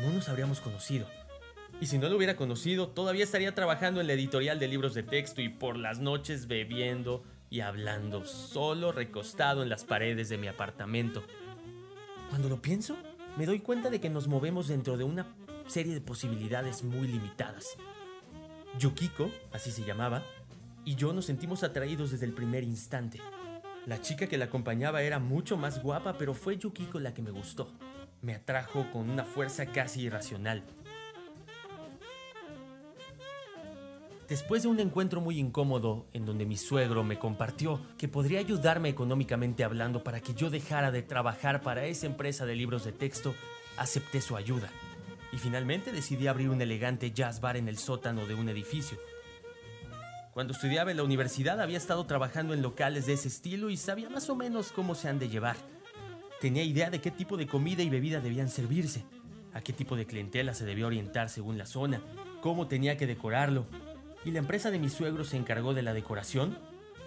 no 0.00 0.10
nos 0.10 0.28
habríamos 0.28 0.60
conocido. 0.60 1.06
Y 1.80 1.86
si 1.86 1.98
no 1.98 2.08
lo 2.08 2.16
hubiera 2.16 2.36
conocido, 2.36 2.88
todavía 2.88 3.24
estaría 3.24 3.54
trabajando 3.54 4.00
en 4.00 4.06
la 4.06 4.14
editorial 4.14 4.58
de 4.58 4.68
libros 4.68 4.94
de 4.94 5.02
texto 5.02 5.42
y 5.42 5.50
por 5.50 5.76
las 5.76 5.98
noches 5.98 6.46
bebiendo 6.46 7.22
y 7.50 7.60
hablando, 7.60 8.24
solo 8.24 8.92
recostado 8.92 9.62
en 9.62 9.68
las 9.68 9.84
paredes 9.84 10.28
de 10.30 10.38
mi 10.38 10.48
apartamento. 10.48 11.22
Cuando 12.30 12.48
lo 12.48 12.62
pienso, 12.62 12.96
me 13.36 13.44
doy 13.44 13.60
cuenta 13.60 13.90
de 13.90 14.00
que 14.00 14.08
nos 14.08 14.26
movemos 14.26 14.68
dentro 14.68 14.96
de 14.96 15.04
una 15.04 15.26
serie 15.66 15.92
de 15.92 16.00
posibilidades 16.00 16.82
muy 16.82 17.06
limitadas. 17.06 17.76
Yukiko, 18.78 19.30
así 19.52 19.70
se 19.70 19.84
llamaba, 19.84 20.22
y 20.84 20.94
yo 20.94 21.12
nos 21.12 21.26
sentimos 21.26 21.62
atraídos 21.62 22.10
desde 22.10 22.26
el 22.26 22.32
primer 22.32 22.64
instante. 22.64 23.20
La 23.84 24.00
chica 24.00 24.26
que 24.26 24.38
la 24.38 24.46
acompañaba 24.46 25.02
era 25.02 25.18
mucho 25.18 25.56
más 25.56 25.82
guapa, 25.82 26.16
pero 26.18 26.34
fue 26.34 26.56
Yukiko 26.56 26.98
la 27.00 27.12
que 27.12 27.22
me 27.22 27.30
gustó. 27.30 27.68
Me 28.22 28.34
atrajo 28.34 28.90
con 28.92 29.10
una 29.10 29.24
fuerza 29.24 29.66
casi 29.66 30.02
irracional. 30.02 30.64
Después 34.28 34.64
de 34.64 34.68
un 34.68 34.80
encuentro 34.80 35.20
muy 35.20 35.38
incómodo 35.38 36.04
en 36.12 36.26
donde 36.26 36.46
mi 36.46 36.56
suegro 36.56 37.04
me 37.04 37.16
compartió 37.16 37.80
que 37.96 38.08
podría 38.08 38.40
ayudarme 38.40 38.88
económicamente 38.88 39.62
hablando 39.62 40.02
para 40.02 40.20
que 40.20 40.34
yo 40.34 40.50
dejara 40.50 40.90
de 40.90 41.04
trabajar 41.04 41.62
para 41.62 41.86
esa 41.86 42.06
empresa 42.06 42.44
de 42.44 42.56
libros 42.56 42.84
de 42.84 42.90
texto, 42.90 43.36
acepté 43.76 44.20
su 44.20 44.36
ayuda 44.36 44.68
y 45.32 45.36
finalmente 45.38 45.92
decidí 45.92 46.26
abrir 46.26 46.50
un 46.50 46.60
elegante 46.60 47.12
jazz 47.12 47.40
bar 47.40 47.56
en 47.56 47.68
el 47.68 47.78
sótano 47.78 48.26
de 48.26 48.34
un 48.34 48.48
edificio. 48.48 48.98
Cuando 50.34 50.54
estudiaba 50.54 50.90
en 50.90 50.96
la 50.96 51.04
universidad 51.04 51.60
había 51.60 51.78
estado 51.78 52.04
trabajando 52.06 52.52
en 52.52 52.62
locales 52.62 53.06
de 53.06 53.12
ese 53.12 53.28
estilo 53.28 53.70
y 53.70 53.76
sabía 53.76 54.10
más 54.10 54.28
o 54.28 54.34
menos 54.34 54.72
cómo 54.72 54.96
se 54.96 55.08
han 55.08 55.20
de 55.20 55.28
llevar. 55.28 55.56
Tenía 56.40 56.64
idea 56.64 56.90
de 56.90 57.00
qué 57.00 57.12
tipo 57.12 57.36
de 57.36 57.46
comida 57.46 57.84
y 57.84 57.90
bebida 57.90 58.20
debían 58.20 58.48
servirse, 58.48 59.04
a 59.54 59.60
qué 59.60 59.72
tipo 59.72 59.94
de 59.94 60.04
clientela 60.04 60.52
se 60.52 60.64
debía 60.64 60.88
orientar 60.88 61.28
según 61.28 61.58
la 61.58 61.64
zona, 61.64 62.02
cómo 62.42 62.66
tenía 62.66 62.96
que 62.96 63.06
decorarlo 63.06 63.66
y 64.26 64.32
la 64.32 64.40
empresa 64.40 64.72
de 64.72 64.80
mi 64.80 64.88
suegro 64.88 65.22
se 65.22 65.36
encargó 65.36 65.72
de 65.72 65.82
la 65.82 65.94
decoración. 65.94 66.58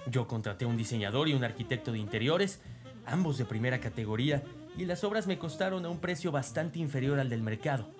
Yo 0.07 0.25
contraté 0.25 0.65
un 0.65 0.77
diseñador 0.77 1.27
y 1.27 1.33
un 1.33 1.43
arquitecto 1.43 1.91
de 1.91 1.99
interiores, 1.99 2.61
ambos 3.05 3.37
de 3.37 3.43
primera 3.43 3.81
categoría, 3.81 4.41
y 4.77 4.85
las 4.85 5.03
obras 5.03 5.27
me 5.27 5.37
costaron 5.37 5.85
a 5.85 5.89
un 5.89 5.99
precio 5.99 6.31
bastante 6.31 6.79
inferior 6.79 7.19
al 7.19 7.29
del 7.29 7.41
mercado, 7.41 7.93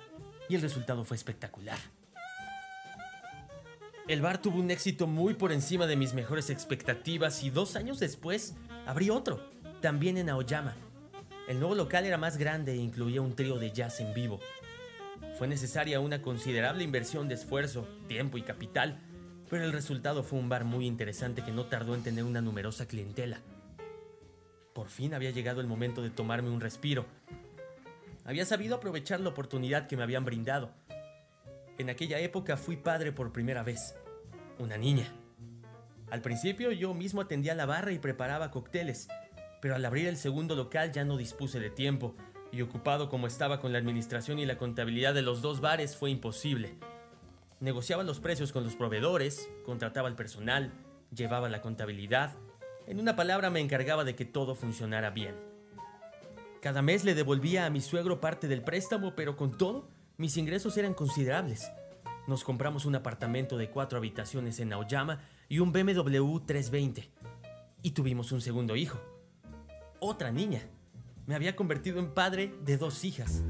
y 0.48 0.56
el 0.56 0.62
resultado 0.62 1.04
fue 1.04 1.18
espectacular. 1.18 1.78
El 4.08 4.22
bar 4.22 4.42
tuvo 4.42 4.58
un 4.58 4.72
éxito 4.72 5.06
muy 5.06 5.34
por 5.34 5.52
encima 5.52 5.86
de 5.86 5.98
mis 5.98 6.14
mejores 6.14 6.50
expectativas 6.50 7.44
y 7.44 7.50
dos 7.50 7.76
años 7.76 8.00
después 8.00 8.56
abrí 8.88 9.10
otro, 9.10 9.52
también 9.82 10.18
en 10.18 10.30
Aoyama. 10.30 10.78
El 11.50 11.60
nuevo 11.60 11.76
local 11.76 12.06
era 12.06 12.18
más 12.18 12.38
grande 12.38 12.72
e 12.72 12.78
incluía 12.78 13.22
un 13.22 13.36
trío 13.36 13.60
de 13.60 13.72
jazz 13.74 14.00
en 14.00 14.14
vivo. 14.14 14.40
Fue 15.38 15.50
necesaria 15.50 16.00
una 16.00 16.22
considerable 16.22 16.86
inversión 16.86 17.28
de 17.28 17.36
esfuerzo, 17.36 17.86
tiempo 18.08 18.38
y 18.38 18.44
capital, 18.44 19.02
pero 19.50 19.66
el 19.66 19.74
resultado 19.74 20.24
fue 20.24 20.40
un 20.40 20.48
bar 20.48 20.64
muy 20.64 20.86
interesante 20.86 21.44
que 21.44 21.52
no 21.52 21.66
tardó 21.66 21.96
en 21.96 22.04
tener 22.04 22.24
una 22.24 22.42
numerosa 22.42 22.88
clientela. 22.88 23.42
Por 24.74 24.88
fin 24.88 25.14
había 25.14 25.32
llegado 25.32 25.60
el 25.60 25.68
momento 25.68 26.02
de 26.02 26.12
tomarme 26.12 26.50
un 26.50 26.62
respiro. 26.62 27.06
Había 28.26 28.46
sabido 28.46 28.76
aprovechar 28.76 29.20
la 29.20 29.30
oportunidad 29.30 29.88
que 29.88 29.98
me 29.98 30.04
habían 30.04 30.24
brindado. 30.24 30.72
En 31.80 31.90
aquella 31.90 32.20
época 32.20 32.58
fui 32.58 32.78
padre 32.78 33.12
por 33.12 33.32
primera 33.32 33.64
vez, 33.64 33.96
una 34.60 34.78
niña. 34.78 35.12
Al 36.12 36.22
principio 36.22 36.72
yo 36.72 36.94
mismo 36.94 37.22
atendía 37.22 37.56
la 37.56 37.66
barra 37.66 37.92
y 37.92 38.00
preparaba 38.00 38.52
cócteles, 38.52 39.08
pero 39.62 39.76
al 39.76 39.86
abrir 39.86 40.08
el 40.08 40.18
segundo 40.18 40.56
local 40.56 40.92
ya 40.92 41.06
no 41.06 41.18
dispuse 41.18 41.60
de 41.60 41.70
tiempo, 41.70 42.16
y 42.52 42.62
ocupado 42.62 43.10
como 43.10 43.28
estaba 43.28 43.60
con 43.60 43.72
la 43.72 43.80
administración 43.80 44.40
y 44.40 44.46
la 44.46 44.58
contabilidad 44.58 45.14
de 45.14 45.22
los 45.22 45.42
dos 45.42 45.62
bares 45.62 45.96
fue 45.96 46.10
imposible 46.10 46.76
negociaba 47.60 48.04
los 48.04 48.20
precios 48.20 48.52
con 48.52 48.64
los 48.64 48.76
proveedores, 48.76 49.50
contrataba 49.66 50.08
al 50.08 50.16
personal, 50.16 50.72
llevaba 51.14 51.50
la 51.50 51.62
contabilidad, 51.62 52.38
en 52.88 53.00
una 53.00 53.16
palabra 53.16 53.50
me 53.50 53.60
encargaba 53.60 54.04
de 54.04 54.16
que 54.16 54.26
todo 54.26 54.56
funcionara 54.56 55.12
bien. 55.12 55.36
Cada 56.62 56.82
mes 56.82 57.06
le 57.06 57.16
devolvía 57.16 57.66
a 57.66 57.70
mi 57.70 57.82
suegro 57.82 58.20
parte 58.20 58.48
del 58.48 58.64
préstamo, 58.64 59.16
pero 59.16 59.38
con 59.38 59.58
todo, 59.58 59.88
mis 60.18 60.38
ingresos 60.38 60.76
eran 60.76 60.94
considerables. 60.94 61.72
Nos 62.28 62.44
compramos 62.44 62.86
un 62.86 62.96
apartamento 62.96 63.58
de 63.58 63.70
cuatro 63.70 63.98
habitaciones 63.98 64.60
en 64.60 64.74
Aoyama 64.74 65.22
y 65.48 65.60
un 65.60 65.72
BMW 65.72 66.40
320. 66.40 67.10
Y 67.84 67.92
tuvimos 67.92 68.32
un 68.32 68.42
segundo 68.42 68.76
hijo. 68.76 69.00
Otra 70.00 70.32
niña. 70.32 70.64
Me 71.28 71.36
había 71.36 71.56
convertido 71.56 72.00
en 72.00 72.14
padre 72.14 72.54
de 72.66 72.78
dos 72.78 73.04
hijas. 73.06 73.44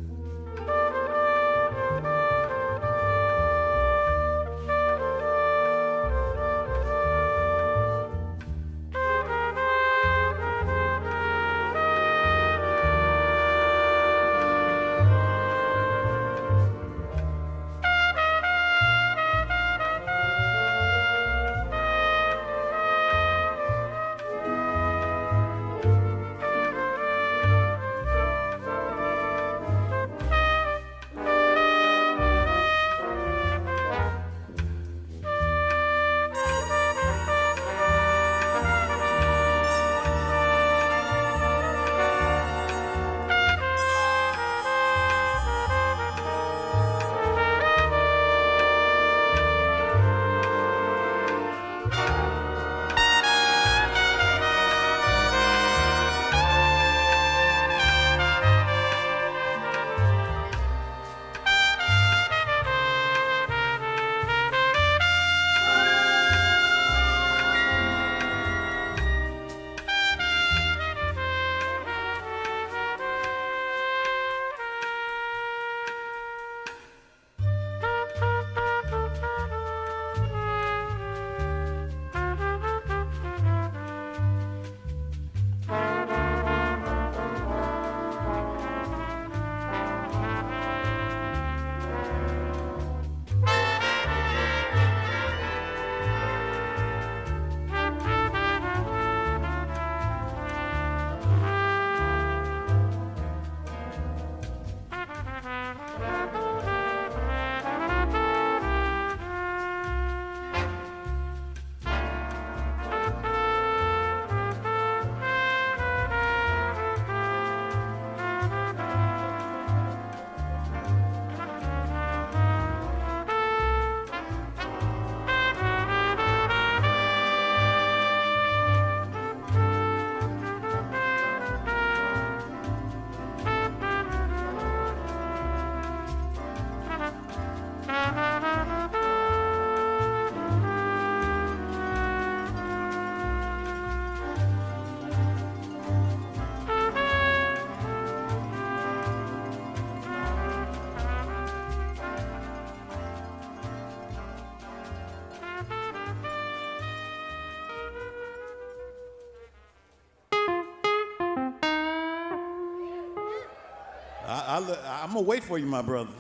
I'm 165.02 165.14
gonna 165.14 165.22
wait 165.22 165.44
for 165.44 165.58
you, 165.58 165.66
my 165.66 165.82
brother. 165.82 166.19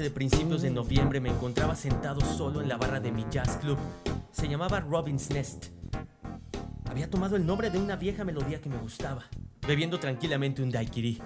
Noche 0.00 0.08
de 0.08 0.14
principios 0.14 0.62
de 0.62 0.70
noviembre 0.70 1.20
me 1.20 1.28
encontraba 1.28 1.76
sentado 1.76 2.22
solo 2.22 2.62
en 2.62 2.68
la 2.68 2.78
barra 2.78 3.00
de 3.00 3.12
mi 3.12 3.26
jazz 3.30 3.58
club. 3.58 3.76
Se 4.32 4.48
llamaba 4.48 4.80
Robin's 4.80 5.28
Nest. 5.28 5.66
Había 6.88 7.10
tomado 7.10 7.36
el 7.36 7.44
nombre 7.44 7.68
de 7.68 7.78
una 7.78 7.96
vieja 7.96 8.24
melodía 8.24 8.62
que 8.62 8.70
me 8.70 8.78
gustaba, 8.78 9.26
bebiendo 9.66 10.00
tranquilamente 10.00 10.62
un 10.62 10.70
daiquiri. 10.70 11.20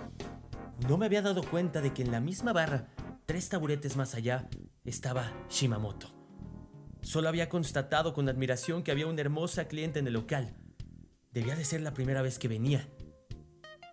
No 0.89 0.97
me 0.97 1.07
había 1.07 1.23
dado 1.23 1.45
cuenta 1.45 1.81
de 1.81 1.93
que 1.93 2.03
en 2.03 2.11
la 2.11 2.21
misma 2.21 2.53
barra, 2.53 2.89
tres 3.27 3.49
taburetes 3.49 3.97
más 3.97 4.17
allá, 4.17 4.49
estaba 4.85 5.33
Shimamoto. 5.49 6.09
Solo 7.01 7.29
había 7.29 7.49
constatado 7.49 8.13
con 8.13 8.29
admiración 8.29 8.83
que 8.83 8.91
había 8.91 9.07
una 9.07 9.21
hermosa 9.21 9.69
cliente 9.69 10.01
en 10.01 10.09
el 10.09 10.15
local. 10.15 10.57
Debía 11.33 11.55
de 11.55 11.65
ser 11.65 11.81
la 11.81 11.95
primera 11.95 12.23
vez 12.23 12.41
que 12.41 12.49
venía. 12.49 12.89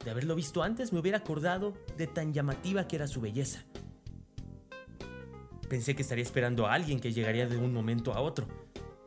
De 0.03 0.09
haberlo 0.09 0.33
visto 0.33 0.63
antes 0.63 0.91
me 0.91 0.99
hubiera 0.99 1.19
acordado 1.19 1.75
de 1.97 2.07
tan 2.07 2.33
llamativa 2.33 2.87
que 2.87 2.95
era 2.95 3.05
su 3.05 3.21
belleza. 3.21 3.63
Pensé 5.71 5.95
que 5.95 6.01
estaría 6.01 6.25
esperando 6.25 6.67
a 6.67 6.73
alguien 6.73 6.99
que 6.99 7.13
llegaría 7.13 7.47
de 7.47 7.55
un 7.55 7.73
momento 7.73 8.13
a 8.13 8.19
otro. 8.19 8.45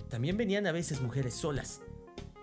También 0.08 0.38
venían 0.38 0.66
a 0.66 0.72
veces 0.72 1.02
mujeres 1.02 1.34
solas. 1.34 1.82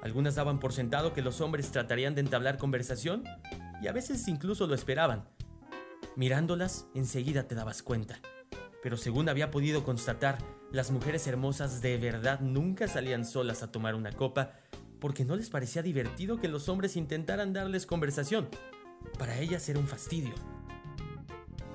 Algunas 0.04 0.36
daban 0.36 0.60
por 0.60 0.74
sentado 0.74 1.12
que 1.12 1.24
los 1.24 1.42
hombres 1.42 1.72
tratarían 1.72 2.14
de 2.14 2.22
entablar 2.22 2.60
conversación 2.60 3.24
y 3.82 3.88
a 3.88 3.92
veces 3.92 4.28
incluso 4.28 4.68
lo 4.68 4.76
esperaban. 4.76 5.28
Mirándolas, 6.16 6.86
enseguida 6.94 7.48
te 7.48 7.56
dabas 7.56 7.82
cuenta. 7.82 8.20
Pero 8.84 8.96
según 8.96 9.28
había 9.28 9.50
podido 9.50 9.84
constatar, 9.84 10.38
las 10.72 10.92
mujeres 10.92 11.26
hermosas 11.26 11.82
de 11.82 11.98
verdad 11.98 12.42
nunca 12.42 12.88
salían 12.88 13.26
solas 13.26 13.64
a 13.64 13.72
tomar 13.72 13.96
una 13.96 14.12
copa 14.12 14.52
porque 15.00 15.26
no 15.26 15.36
les 15.36 15.50
parecía 15.50 15.82
divertido 15.82 16.40
que 16.40 16.48
los 16.48 16.70
hombres 16.70 16.96
intentaran 16.96 17.54
darles 17.54 17.88
conversación. 17.88 18.50
Para 19.18 19.40
ellas 19.40 19.68
era 19.68 19.80
un 19.80 19.88
fastidio. 19.88 20.36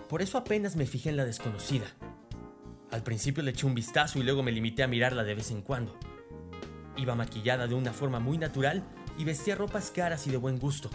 Por 0.08 0.22
eso 0.22 0.38
apenas 0.38 0.76
me 0.76 0.86
fijé 0.86 1.10
en 1.10 1.16
la 1.16 1.24
desconocida. 1.24 1.86
Al 2.96 3.02
principio 3.02 3.42
le 3.42 3.50
eché 3.50 3.66
un 3.66 3.74
vistazo 3.74 4.18
y 4.18 4.22
luego 4.22 4.42
me 4.42 4.50
limité 4.50 4.82
a 4.82 4.86
mirarla 4.88 5.22
de 5.22 5.34
vez 5.34 5.50
en 5.50 5.60
cuando. 5.60 5.98
Iba 6.96 7.14
maquillada 7.14 7.66
de 7.66 7.74
una 7.74 7.92
forma 7.92 8.20
muy 8.20 8.38
natural 8.38 8.82
y 9.18 9.24
vestía 9.24 9.54
ropas 9.54 9.90
caras 9.90 10.26
y 10.26 10.30
de 10.30 10.38
buen 10.38 10.58
gusto. 10.58 10.88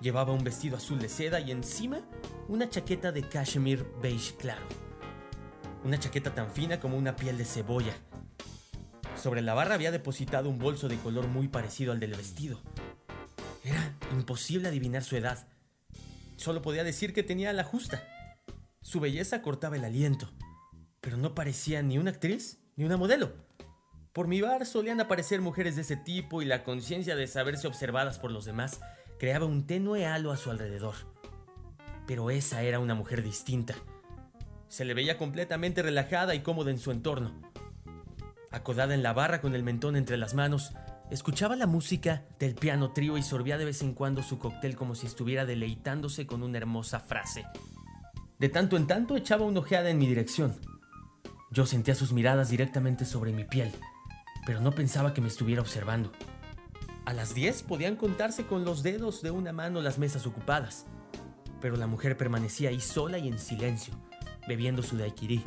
Llevaba 0.00 0.32
un 0.32 0.42
vestido 0.42 0.78
azul 0.78 0.98
de 0.98 1.10
seda 1.10 1.38
y 1.38 1.50
encima 1.50 2.00
una 2.48 2.70
chaqueta 2.70 3.12
de 3.12 3.28
cashmere 3.28 3.84
beige 4.00 4.34
claro. 4.36 4.64
Una 5.84 5.98
chaqueta 5.98 6.32
tan 6.32 6.50
fina 6.52 6.80
como 6.80 6.96
una 6.96 7.16
piel 7.16 7.36
de 7.36 7.44
cebolla. 7.44 7.92
Sobre 9.14 9.42
la 9.42 9.52
barra 9.52 9.74
había 9.74 9.92
depositado 9.92 10.48
un 10.48 10.58
bolso 10.58 10.88
de 10.88 10.96
color 10.96 11.28
muy 11.28 11.48
parecido 11.48 11.92
al 11.92 12.00
del 12.00 12.14
vestido. 12.14 12.62
Era 13.62 13.94
imposible 14.10 14.68
adivinar 14.68 15.04
su 15.04 15.18
edad. 15.18 15.46
Solo 16.36 16.62
podía 16.62 16.82
decir 16.82 17.12
que 17.12 17.22
tenía 17.22 17.52
la 17.52 17.64
justa. 17.64 18.02
Su 18.80 19.00
belleza 19.00 19.42
cortaba 19.42 19.76
el 19.76 19.84
aliento, 19.84 20.32
pero 21.00 21.16
no 21.16 21.34
parecía 21.34 21.82
ni 21.82 21.98
una 21.98 22.10
actriz 22.10 22.58
ni 22.76 22.84
una 22.84 22.96
modelo. 22.96 23.32
Por 24.12 24.26
mi 24.26 24.40
bar 24.40 24.66
solían 24.66 25.00
aparecer 25.00 25.40
mujeres 25.40 25.76
de 25.76 25.82
ese 25.82 25.96
tipo 25.96 26.42
y 26.42 26.44
la 26.44 26.64
conciencia 26.64 27.14
de 27.14 27.26
saberse 27.26 27.68
observadas 27.68 28.18
por 28.18 28.32
los 28.32 28.44
demás 28.44 28.80
creaba 29.18 29.46
un 29.46 29.66
tenue 29.66 30.06
halo 30.06 30.32
a 30.32 30.36
su 30.36 30.50
alrededor. 30.50 30.94
Pero 32.06 32.30
esa 32.30 32.62
era 32.62 32.80
una 32.80 32.94
mujer 32.94 33.22
distinta. 33.22 33.74
Se 34.68 34.84
le 34.84 34.94
veía 34.94 35.16
completamente 35.16 35.82
relajada 35.82 36.34
y 36.34 36.40
cómoda 36.40 36.70
en 36.70 36.78
su 36.78 36.90
entorno. 36.90 37.32
Acodada 38.50 38.94
en 38.94 39.02
la 39.02 39.12
barra 39.12 39.40
con 39.40 39.54
el 39.54 39.62
mentón 39.62 39.94
entre 39.94 40.16
las 40.16 40.34
manos, 40.34 40.72
escuchaba 41.10 41.54
la 41.54 41.66
música 41.66 42.24
del 42.38 42.54
piano 42.54 42.92
trío 42.92 43.16
y 43.16 43.22
sorbía 43.22 43.58
de 43.58 43.64
vez 43.64 43.82
en 43.82 43.94
cuando 43.94 44.22
su 44.22 44.38
cóctel 44.38 44.74
como 44.74 44.96
si 44.96 45.06
estuviera 45.06 45.44
deleitándose 45.44 46.26
con 46.26 46.42
una 46.42 46.58
hermosa 46.58 46.98
frase. 46.98 47.44
De 48.38 48.48
tanto 48.48 48.76
en 48.76 48.86
tanto 48.86 49.16
echaba 49.16 49.44
una 49.44 49.60
ojeada 49.60 49.90
en 49.90 49.98
mi 49.98 50.06
dirección. 50.06 50.58
Yo 51.52 51.66
sentía 51.66 51.96
sus 51.96 52.12
miradas 52.12 52.48
directamente 52.48 53.04
sobre 53.04 53.32
mi 53.32 53.42
piel, 53.42 53.72
pero 54.46 54.60
no 54.60 54.70
pensaba 54.70 55.12
que 55.12 55.20
me 55.20 55.26
estuviera 55.26 55.60
observando. 55.60 56.12
A 57.04 57.12
las 57.12 57.34
10 57.34 57.64
podían 57.64 57.96
contarse 57.96 58.46
con 58.46 58.64
los 58.64 58.84
dedos 58.84 59.20
de 59.20 59.32
una 59.32 59.52
mano 59.52 59.82
las 59.82 59.98
mesas 59.98 60.26
ocupadas, 60.26 60.86
pero 61.60 61.76
la 61.76 61.88
mujer 61.88 62.16
permanecía 62.16 62.68
ahí 62.68 62.80
sola 62.80 63.18
y 63.18 63.26
en 63.26 63.40
silencio, 63.40 63.92
bebiendo 64.46 64.84
su 64.84 64.96
daiquiri. 64.96 65.42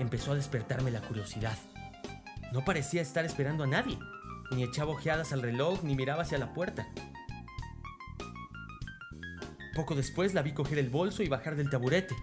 Empezó 0.00 0.32
a 0.32 0.34
despertarme 0.34 0.90
la 0.90 1.00
curiosidad. 1.00 1.56
No 2.52 2.64
parecía 2.64 3.00
estar 3.00 3.24
esperando 3.24 3.62
a 3.62 3.68
nadie, 3.68 3.96
ni 4.50 4.64
echaba 4.64 4.90
ojeadas 4.90 5.32
al 5.32 5.42
reloj 5.42 5.84
ni 5.84 5.94
miraba 5.94 6.22
hacia 6.22 6.38
la 6.38 6.52
puerta. 6.54 6.88
Poco 9.76 9.94
después 9.94 10.34
la 10.34 10.42
vi 10.42 10.54
coger 10.54 10.80
el 10.80 10.90
bolso 10.90 11.22
y 11.22 11.28
bajar 11.28 11.54
del 11.54 11.70
taburete. 11.70 12.16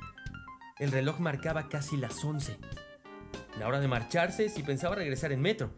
El 0.78 0.92
reloj 0.92 1.20
marcaba 1.20 1.70
casi 1.70 1.96
las 1.96 2.22
11. 2.22 2.58
La 3.58 3.68
hora 3.68 3.80
de 3.80 3.88
marcharse 3.88 4.50
si 4.50 4.62
pensaba 4.62 4.96
regresar 4.96 5.32
en 5.32 5.40
metro. 5.40 5.72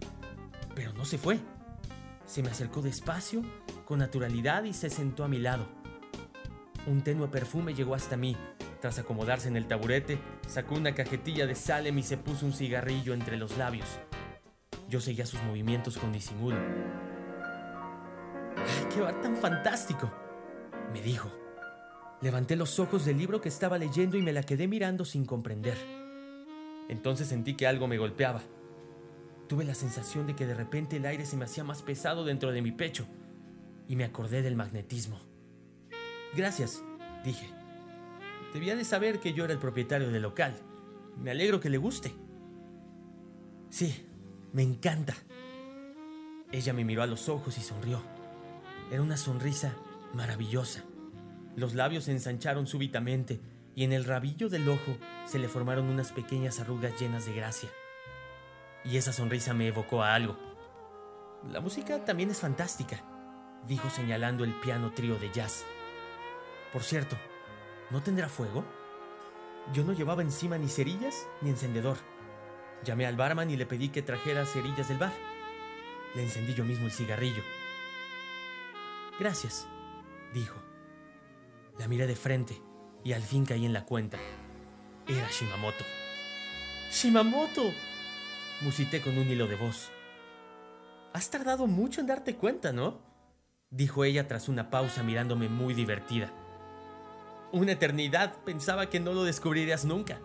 Pero 0.74 0.92
no 0.94 1.06
se 1.06 1.20
fue. 1.20 1.38
Se 2.26 2.42
me 2.42 2.50
acercó 2.50 2.82
despacio, 2.82 3.44
con 3.86 4.00
naturalidad 4.00 4.64
y 4.64 4.74
se 4.74 4.90
sentó 4.90 5.24
a 5.24 5.28
mi 5.28 5.38
lado. 5.38 5.68
Un 6.88 7.04
tenue 7.04 7.28
perfume 7.28 7.76
llegó 7.76 7.94
hasta 7.94 8.18
mí. 8.18 8.36
Tras 8.82 8.98
acomodarse 8.98 9.48
en 9.50 9.58
el 9.58 9.68
taburete, 9.68 10.20
sacó 10.48 10.74
una 10.74 10.96
cajetilla 10.96 11.46
de 11.46 11.54
Salem 11.54 12.00
y 12.00 12.04
se 12.04 12.18
puso 12.18 12.48
un 12.48 12.54
cigarrillo 12.54 13.14
entre 13.14 13.38
los 13.38 13.56
labios. 13.56 14.00
Yo 14.90 15.00
seguía 15.00 15.28
sus 15.28 15.44
movimientos 15.44 16.00
con 16.00 16.12
disimulo. 16.12 16.58
¡Ay, 18.56 18.88
qué 18.92 19.02
bar 19.02 19.22
tan 19.22 19.38
fantástico! 19.38 20.12
me 20.92 21.02
dijo. 21.04 21.47
Levanté 22.22 22.56
los 22.56 22.80
ojos 22.80 23.06
del 23.06 23.20
libro 23.20 23.42
que 23.42 23.50
estaba 23.50 23.78
leyendo 23.78 24.18
y 24.18 24.24
me 24.24 24.34
la 24.34 24.42
quedé 24.42 24.68
mirando 24.68 25.06
sin 25.06 25.26
comprender. 25.26 25.78
Entonces 26.90 27.28
sentí 27.28 27.56
que 27.56 27.68
algo 27.68 27.88
me 27.88 28.00
golpeaba. 28.00 28.42
Tuve 29.48 29.64
la 29.64 29.76
sensación 29.76 30.26
de 30.26 30.36
que 30.36 30.48
de 30.48 30.56
repente 30.56 30.98
el 30.98 31.06
aire 31.06 31.26
se 31.26 31.38
me 31.38 31.46
hacía 31.46 31.64
más 31.64 31.84
pesado 31.84 32.26
dentro 32.26 32.52
de 32.52 32.62
mi 32.62 32.72
pecho 32.72 33.06
y 33.88 33.96
me 33.96 34.04
acordé 34.04 34.42
del 34.42 34.56
magnetismo. 34.56 35.20
Gracias, 36.36 36.84
dije. 37.24 37.50
Debía 38.54 38.76
de 38.76 38.84
saber 38.84 39.20
que 39.20 39.34
yo 39.34 39.46
era 39.46 39.54
el 39.54 39.60
propietario 39.60 40.10
del 40.10 40.24
local. 40.24 40.56
Me 41.22 41.32
alegro 41.32 41.60
que 41.60 41.70
le 41.70 41.78
guste. 41.78 42.14
Sí, 43.70 44.08
me 44.54 44.64
encanta. 44.64 45.16
Ella 46.52 46.74
me 46.74 46.84
miró 46.84 47.04
a 47.04 47.08
los 47.08 47.30
ojos 47.30 47.58
y 47.58 47.62
sonrió. 47.62 48.02
Era 48.92 49.02
una 49.02 49.18
sonrisa 49.18 49.76
maravillosa. 50.14 50.84
Los 51.58 51.74
labios 51.74 52.04
se 52.04 52.12
ensancharon 52.12 52.68
súbitamente 52.68 53.42
y 53.74 53.84
en 53.84 53.92
el 53.92 54.06
rabillo 54.06 54.48
del 54.48 54.70
ojo 54.70 54.96
se 55.26 55.40
le 55.40 55.50
formaron 55.50 55.88
unas 55.88 56.12
pequeñas 56.12 56.60
arrugas 56.60 57.02
llenas 57.02 57.26
de 57.26 57.34
gracia. 57.34 57.70
Y 58.86 58.98
esa 58.98 59.12
sonrisa 59.12 59.56
me 59.56 59.68
evocó 59.68 60.04
a 60.04 60.14
algo. 60.14 60.38
La 61.52 61.60
música 61.60 62.06
también 62.06 62.30
es 62.30 62.42
fantástica, 62.42 63.04
dijo 63.68 63.90
señalando 63.90 64.44
el 64.44 64.54
piano 64.60 64.92
trío 64.92 65.18
de 65.18 65.32
jazz. 65.32 65.66
Por 66.72 66.84
cierto, 66.84 67.18
¿no 67.90 68.04
tendrá 68.04 68.30
fuego? 68.30 68.64
Yo 69.74 69.84
no 69.84 69.94
llevaba 69.94 70.22
encima 70.22 70.60
ni 70.60 70.68
cerillas 70.68 71.28
ni 71.42 71.50
encendedor. 71.50 71.98
Llamé 72.84 73.08
al 73.08 73.18
barman 73.18 73.50
y 73.50 73.58
le 73.58 73.66
pedí 73.66 73.90
que 73.90 74.04
trajera 74.04 74.46
cerillas 74.46 74.90
del 74.90 75.00
bar. 75.00 75.14
Le 76.14 76.22
encendí 76.22 76.54
yo 76.54 76.64
mismo 76.64 76.86
el 76.86 76.92
cigarrillo. 76.92 77.42
Gracias, 79.20 79.68
dijo. 80.36 80.67
La 81.80 81.88
miré 81.88 82.08
de 82.08 82.16
frente 82.16 82.62
y 83.04 83.14
al 83.14 83.22
fin 83.22 83.46
caí 83.46 83.66
en 83.66 83.74
la 83.74 83.86
cuenta. 83.86 84.18
Era 85.08 85.30
Shimamoto. 85.30 85.86
¡Shimamoto! 86.92 87.72
Musité 88.62 89.02
con 89.02 89.18
un 89.18 89.30
hilo 89.30 89.48
de 89.48 89.56
voz. 89.56 89.92
Has 91.14 91.30
tardado 91.30 91.68
mucho 91.68 92.02
en 92.02 92.08
darte 92.08 92.36
cuenta, 92.36 92.72
¿no? 92.72 93.00
Dijo 93.70 94.04
ella 94.04 94.28
tras 94.28 94.50
una 94.50 94.70
pausa 94.70 95.04
mirándome 95.04 95.50
muy 95.50 95.74
divertida. 95.74 96.34
Una 97.52 97.74
eternidad 97.74 98.34
pensaba 98.44 98.90
que 98.90 99.00
no 99.00 99.14
lo 99.14 99.24
descubrirías 99.24 99.86
nunca. 99.86 100.20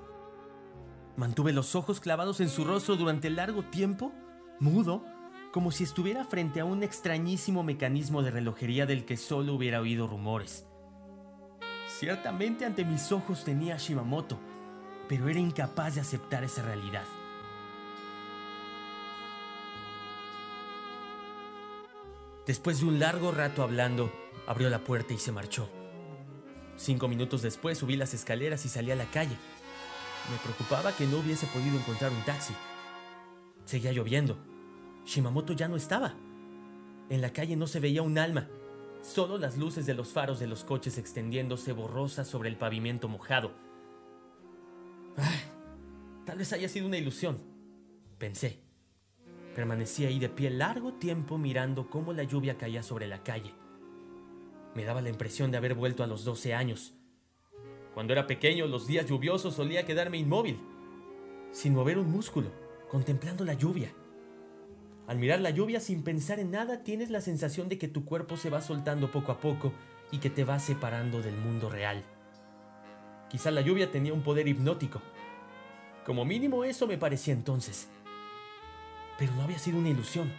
Mantuve 1.17 1.53
los 1.53 1.75
ojos 1.75 2.01
clavados 2.01 2.41
en 2.41 2.49
su 2.49 2.65
rostro 2.65 2.97
durante 2.97 3.29
largo 3.29 3.63
tiempo, 3.65 4.13
mudo, 4.59 5.05
como 5.53 5.71
si 5.71 5.85
estuviera 5.85 6.25
frente 6.25 6.61
a 6.61 6.65
un 6.65 6.83
extrañísimo 6.83 7.63
mecanismo 7.63 8.23
de 8.23 8.31
relojería 8.31 8.87
del 8.87 9.05
que 9.05 9.19
solo 9.19 9.55
hubiera 9.55 9.81
oído 9.81 10.07
rumores. 10.07 10.67
Ciertamente 12.03 12.65
ante 12.65 12.85
mis 12.85 13.13
ojos 13.13 13.45
tenía 13.45 13.77
a 13.77 13.79
Shimamoto, 13.79 14.37
pero 15.09 15.29
era 15.29 15.39
incapaz 15.39 15.95
de 15.95 16.01
aceptar 16.01 16.43
esa 16.43 16.61
realidad. 16.61 17.05
Después 22.45 22.81
de 22.81 22.87
un 22.87 22.99
largo 22.99 23.31
rato 23.31 23.63
hablando, 23.63 24.13
abrió 24.49 24.69
la 24.69 24.83
puerta 24.83 25.15
y 25.15 25.19
se 25.19 25.31
marchó. 25.31 25.69
Cinco 26.75 27.07
minutos 27.07 27.41
después 27.41 27.79
subí 27.79 27.95
las 27.95 28.15
escaleras 28.15 28.65
y 28.65 28.69
salí 28.69 28.91
a 28.91 28.97
la 28.97 29.07
calle. 29.07 29.37
Me 30.29 30.39
preocupaba 30.39 30.97
que 30.97 31.07
no 31.07 31.19
hubiese 31.19 31.47
podido 31.47 31.79
encontrar 31.79 32.11
un 32.11 32.25
taxi. 32.25 32.55
Seguía 33.65 33.93
lloviendo. 33.93 34.39
Shimamoto 35.07 35.53
ya 35.53 35.69
no 35.69 35.77
estaba. 35.77 36.17
En 37.11 37.21
la 37.21 37.33
calle 37.33 37.55
no 37.55 37.69
se 37.69 37.79
veía 37.79 38.03
un 38.03 38.19
alma, 38.19 38.49
solo 39.03 39.37
las 39.37 39.59
luces 39.59 39.85
de 39.85 39.95
los 39.95 40.13
faros 40.13 40.39
de 40.39 40.47
los 40.47 40.65
coches 40.65 40.97
extendiéndose 40.97 41.73
borrosas 41.73 42.29
sobre 42.29 42.49
el 42.49 42.57
pavimento 42.57 43.09
mojado. 43.09 43.53
tal 46.25 46.39
vez 46.39 46.53
haya 46.53 46.69
sido 46.69 46.87
una 46.87 46.97
ilusión, 46.97 47.39
pensé. 48.19 48.63
Permanecí 49.55 50.07
ahí 50.07 50.19
de 50.19 50.31
pie 50.31 50.49
largo 50.49 50.95
tiempo 50.95 51.37
mirando 51.37 51.91
cómo 51.91 52.15
la 52.15 52.23
lluvia 52.23 52.57
caía 52.57 52.83
sobre 52.83 53.07
la 53.07 53.23
calle. 53.23 53.53
Me 54.75 54.85
daba 54.85 55.03
la 55.03 55.11
impresión 55.11 55.51
de 55.51 55.59
haber 55.59 55.75
vuelto 55.75 56.03
a 56.03 56.07
los 56.07 56.25
12 56.25 56.55
años. 56.55 56.95
Cuando 57.93 58.15
era 58.15 58.27
pequeño, 58.27 58.67
los 58.67 58.87
días 58.87 59.05
lluviosos 59.05 59.55
solía 59.55 59.85
quedarme 59.85 60.17
inmóvil, 60.17 60.59
sin 61.51 61.75
mover 61.75 61.99
un 61.99 62.11
músculo, 62.11 62.51
contemplando 62.89 63.45
la 63.45 63.53
lluvia. 63.53 63.93
Al 65.07 65.19
mirar 65.19 65.41
la 65.41 65.51
lluvia 65.51 65.81
sin 65.81 66.05
pensar 66.05 66.39
en 66.39 66.53
nada, 66.53 66.85
tienes 66.85 67.11
la 67.11 67.21
sensación 67.21 67.69
de 67.69 67.79
que 67.79 67.89
tu 67.89 68.05
cuerpo 68.05 68.37
se 68.37 68.51
va 68.51 68.61
soltando 68.61 69.11
poco 69.11 69.33
a 69.33 69.41
poco 69.41 69.73
y 70.11 70.19
que 70.19 70.31
te 70.31 70.45
va 70.45 70.59
separando 70.59 71.21
del 71.21 71.37
mundo 71.37 71.69
real. 71.69 72.05
Quizá 73.29 73.51
la 73.51 73.63
lluvia 73.63 73.91
tenía 73.91 74.13
un 74.13 74.23
poder 74.23 74.47
hipnótico. 74.47 75.03
Como 76.07 76.25
mínimo 76.25 76.65
eso 76.65 76.87
me 76.87 76.99
parecía 76.99 77.35
entonces. 77.35 77.89
Pero 79.19 79.33
no 79.35 79.43
había 79.43 79.59
sido 79.59 79.79
una 79.79 79.89
ilusión. 79.89 80.33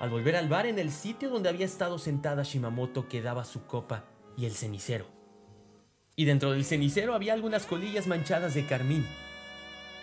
Al 0.00 0.10
volver 0.10 0.36
al 0.36 0.48
bar 0.48 0.66
en 0.66 0.78
el 0.78 0.90
sitio 0.90 1.30
donde 1.30 1.48
había 1.48 1.64
estado 1.64 1.98
sentada 1.98 2.42
Shimamoto 2.42 3.08
quedaba 3.08 3.44
su 3.44 3.66
copa 3.66 4.04
y 4.36 4.46
el 4.46 4.52
cenicero. 4.52 5.06
Y 6.14 6.24
dentro 6.24 6.52
del 6.52 6.64
cenicero 6.64 7.14
había 7.14 7.32
algunas 7.32 7.66
colillas 7.66 8.06
manchadas 8.06 8.54
de 8.54 8.66
carmín. 8.66 9.06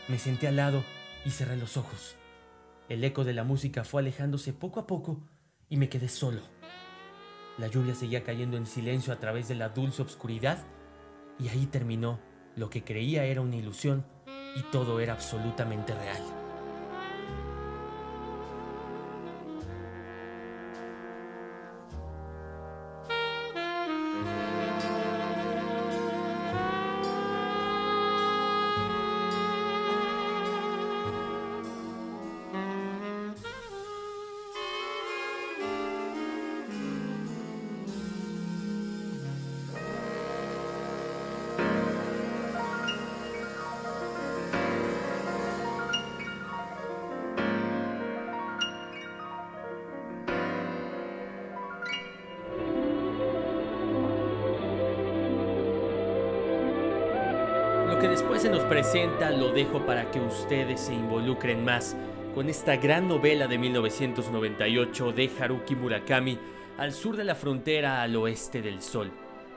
Me 0.08 0.18
senté 0.18 0.48
al 0.48 0.56
lado 0.56 0.84
y 1.26 1.32
cerré 1.32 1.58
los 1.58 1.78
ojos. 1.78 2.16
El 2.88 3.04
eco 3.04 3.24
de 3.24 3.34
la 3.34 3.44
música 3.44 3.84
fue 3.84 4.02
alejándose 4.02 4.54
poco 4.54 4.80
a 4.80 4.88
poco 4.88 5.20
y 5.70 5.78
me 5.78 5.90
quedé 5.90 6.08
solo. 6.08 6.42
La 7.58 7.68
lluvia 7.68 7.96
seguía 7.96 8.24
cayendo 8.24 8.58
en 8.58 8.66
silencio 8.66 9.12
a 9.12 9.20
través 9.20 9.48
de 9.48 9.56
la 9.56 9.70
dulce 9.70 10.02
obscuridad 10.02 10.60
y 11.40 11.48
ahí 11.48 11.66
terminó 11.66 12.20
lo 12.56 12.70
que 12.70 12.84
creía 12.84 13.26
era 13.26 13.42
una 13.42 13.56
ilusión 13.56 14.06
y 14.56 14.62
todo 14.72 15.00
era 15.00 15.14
absolutamente 15.14 15.96
real. 15.96 16.45
Después 58.16 58.44
se 58.44 58.50
nos 58.50 58.64
presenta 58.64 59.30
lo 59.30 59.52
dejo 59.52 59.86
para 59.86 60.10
que 60.10 60.22
ustedes 60.22 60.80
se 60.80 60.94
involucren 60.94 61.66
más 61.66 61.98
con 62.34 62.48
esta 62.48 62.78
gran 62.78 63.10
novela 63.10 63.46
de 63.46 63.58
1998 63.58 65.12
de 65.12 65.30
Haruki 65.38 65.76
Murakami 65.76 66.40
al 66.78 66.94
sur 66.94 67.18
de 67.18 67.26
la 67.26 67.36
frontera 67.36 68.02
al 68.02 68.16
oeste 68.16 68.62
del 68.62 68.82
sol. 68.82 69.12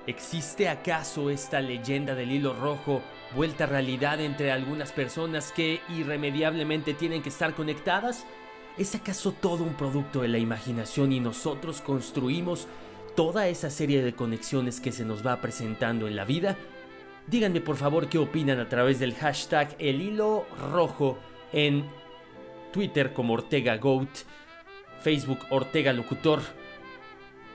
¿Existe 0.09 0.69
acaso 0.69 1.31
esta 1.31 1.61
leyenda 1.61 2.17
del 2.17 2.33
hilo 2.33 2.53
rojo 2.53 3.01
vuelta 3.33 3.63
a 3.63 3.69
realidad 3.69 4.21
entre 4.21 4.51
algunas 4.51 4.91
personas 4.91 5.53
que 5.53 5.81
irremediablemente 5.97 6.95
tienen 6.95 7.23
que 7.23 7.29
estar 7.29 7.55
conectadas? 7.55 8.27
¿Es 8.77 8.93
acaso 8.97 9.31
todo 9.31 9.63
un 9.63 9.75
producto 9.75 10.23
de 10.23 10.29
la 10.29 10.39
imaginación 10.39 11.13
y 11.13 11.21
nosotros 11.21 11.81
construimos 11.81 12.67
toda 13.15 13.47
esa 13.47 13.71
serie 13.71 14.03
de 14.03 14.15
conexiones 14.15 14.81
que 14.81 14.91
se 14.91 15.05
nos 15.05 15.25
va 15.25 15.41
presentando 15.41 16.09
en 16.09 16.17
la 16.17 16.25
vida? 16.25 16.57
Díganme 17.31 17.61
por 17.61 17.77
favor 17.77 18.09
qué 18.09 18.17
opinan 18.17 18.59
a 18.59 18.71
través 18.71 18.99
del 18.99 19.15
hashtag 19.15 19.77
el 19.79 20.01
hilo 20.01 20.47
rojo 20.73 21.19
en 21.53 21.85
Twitter 22.73 23.13
como 23.13 23.35
Ortega 23.35 23.77
Goat, 23.77 24.09
Facebook 25.03 25.41
Ortega 25.51 25.93
Locutor, 25.93 26.41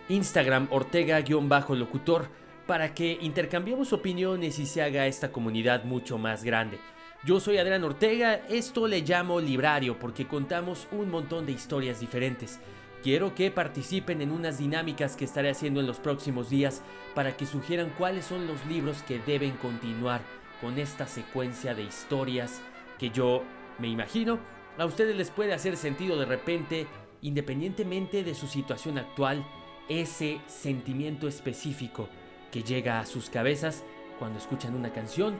Instagram 0.09 0.67
Ortega-locutor 0.69 2.29
para 2.67 2.93
que 2.93 3.17
intercambiemos 3.21 3.93
opiniones 3.93 4.59
y 4.59 4.67
se 4.67 4.83
haga 4.83 5.07
esta 5.07 5.31
comunidad 5.31 5.85
mucho 5.85 6.19
más 6.19 6.43
grande. 6.43 6.77
Yo 7.25 7.39
soy 7.39 7.57
Adrián 7.57 7.83
Ortega, 7.83 8.41
esto 8.49 8.87
le 8.87 9.01
llamo 9.01 9.39
librario 9.39 9.97
porque 9.97 10.27
contamos 10.27 10.87
un 10.91 11.09
montón 11.09 11.47
de 11.47 11.53
historias 11.53 11.99
diferentes. 11.99 12.59
Quiero 13.03 13.35
que 13.35 13.51
participen 13.51 14.21
en 14.21 14.31
unas 14.31 14.57
dinámicas 14.57 15.17
que 15.17 15.25
estaré 15.25 15.49
haciendo 15.49 15.81
en 15.81 15.87
los 15.87 15.99
próximos 15.99 16.49
días 16.49 16.81
para 17.13 17.35
que 17.35 17.45
sugieran 17.45 17.91
cuáles 17.97 18.23
son 18.23 18.47
los 18.47 18.65
libros 18.65 19.03
que 19.03 19.19
deben 19.19 19.51
continuar 19.57 20.21
con 20.61 20.79
esta 20.79 21.05
secuencia 21.05 21.75
de 21.75 21.83
historias 21.83 22.61
que 22.97 23.09
yo 23.09 23.43
me 23.77 23.89
imagino 23.89 24.39
a 24.77 24.85
ustedes 24.85 25.15
les 25.15 25.29
puede 25.29 25.53
hacer 25.53 25.77
sentido 25.77 26.17
de 26.17 26.25
repente, 26.25 26.87
independientemente 27.21 28.23
de 28.23 28.33
su 28.33 28.47
situación 28.47 28.97
actual, 28.97 29.45
ese 29.87 30.39
sentimiento 30.47 31.27
específico 31.27 32.07
que 32.51 32.63
llega 32.63 32.99
a 32.99 33.05
sus 33.05 33.29
cabezas 33.29 33.83
cuando 34.17 34.39
escuchan 34.39 34.75
una 34.75 34.93
canción 34.93 35.37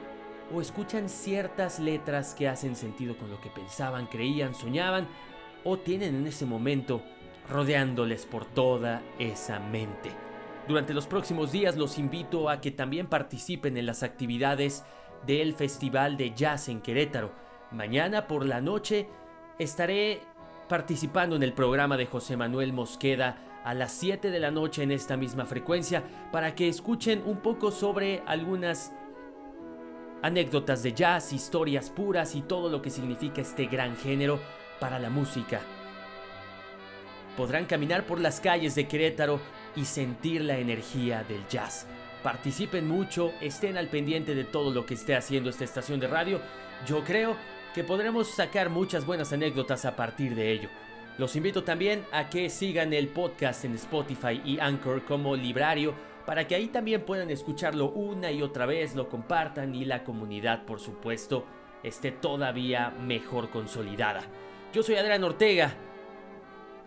o 0.54 0.60
escuchan 0.60 1.08
ciertas 1.08 1.80
letras 1.80 2.34
que 2.34 2.46
hacen 2.46 2.76
sentido 2.76 3.16
con 3.16 3.30
lo 3.30 3.40
que 3.40 3.48
pensaban, 3.48 4.06
creían, 4.06 4.54
soñaban 4.54 5.08
o 5.64 5.78
tienen 5.78 6.14
en 6.14 6.26
ese 6.26 6.44
momento 6.44 7.02
rodeándoles 7.48 8.26
por 8.26 8.44
toda 8.44 9.02
esa 9.18 9.58
mente. 9.58 10.10
Durante 10.66 10.94
los 10.94 11.06
próximos 11.06 11.52
días 11.52 11.76
los 11.76 11.98
invito 11.98 12.48
a 12.48 12.60
que 12.60 12.70
también 12.70 13.06
participen 13.06 13.76
en 13.76 13.86
las 13.86 14.02
actividades 14.02 14.84
del 15.26 15.54
Festival 15.54 16.16
de 16.16 16.34
Jazz 16.34 16.68
en 16.68 16.80
Querétaro. 16.80 17.32
Mañana 17.70 18.26
por 18.26 18.46
la 18.46 18.60
noche 18.60 19.08
estaré 19.58 20.20
participando 20.68 21.36
en 21.36 21.42
el 21.42 21.52
programa 21.52 21.96
de 21.96 22.06
José 22.06 22.36
Manuel 22.36 22.72
Mosqueda 22.72 23.60
a 23.64 23.74
las 23.74 23.92
7 23.92 24.30
de 24.30 24.40
la 24.40 24.50
noche 24.50 24.82
en 24.82 24.90
esta 24.90 25.16
misma 25.16 25.44
frecuencia 25.44 26.02
para 26.32 26.54
que 26.54 26.68
escuchen 26.68 27.22
un 27.26 27.38
poco 27.38 27.70
sobre 27.70 28.22
algunas 28.26 28.92
anécdotas 30.22 30.82
de 30.82 30.94
jazz, 30.94 31.32
historias 31.34 31.90
puras 31.90 32.34
y 32.34 32.42
todo 32.42 32.70
lo 32.70 32.80
que 32.80 32.90
significa 32.90 33.42
este 33.42 33.66
gran 33.66 33.96
género 33.96 34.40
para 34.80 34.98
la 34.98 35.10
música 35.10 35.60
podrán 37.36 37.66
caminar 37.66 38.06
por 38.06 38.20
las 38.20 38.40
calles 38.40 38.74
de 38.74 38.86
Querétaro 38.88 39.40
y 39.76 39.84
sentir 39.84 40.42
la 40.42 40.58
energía 40.58 41.24
del 41.24 41.46
jazz. 41.48 41.86
Participen 42.22 42.88
mucho, 42.88 43.32
estén 43.40 43.76
al 43.76 43.88
pendiente 43.88 44.34
de 44.34 44.44
todo 44.44 44.70
lo 44.70 44.86
que 44.86 44.94
esté 44.94 45.14
haciendo 45.14 45.50
esta 45.50 45.64
estación 45.64 46.00
de 46.00 46.08
radio. 46.08 46.40
Yo 46.86 47.04
creo 47.04 47.36
que 47.74 47.84
podremos 47.84 48.28
sacar 48.28 48.70
muchas 48.70 49.04
buenas 49.04 49.32
anécdotas 49.32 49.84
a 49.84 49.96
partir 49.96 50.34
de 50.34 50.52
ello. 50.52 50.68
Los 51.18 51.36
invito 51.36 51.64
también 51.64 52.04
a 52.12 52.30
que 52.30 52.50
sigan 52.50 52.92
el 52.92 53.08
podcast 53.08 53.64
en 53.64 53.74
Spotify 53.74 54.40
y 54.44 54.58
Anchor 54.58 55.04
como 55.04 55.36
Librario 55.36 55.94
para 56.26 56.46
que 56.46 56.54
ahí 56.54 56.68
también 56.68 57.02
puedan 57.02 57.30
escucharlo 57.30 57.90
una 57.90 58.30
y 58.30 58.42
otra 58.42 58.66
vez, 58.66 58.94
lo 58.94 59.08
compartan 59.08 59.74
y 59.74 59.84
la 59.84 60.04
comunidad, 60.04 60.64
por 60.64 60.80
supuesto, 60.80 61.44
esté 61.82 62.12
todavía 62.12 62.90
mejor 62.90 63.50
consolidada. 63.50 64.22
Yo 64.72 64.82
soy 64.82 64.96
Adrián 64.96 65.22
Ortega, 65.22 65.74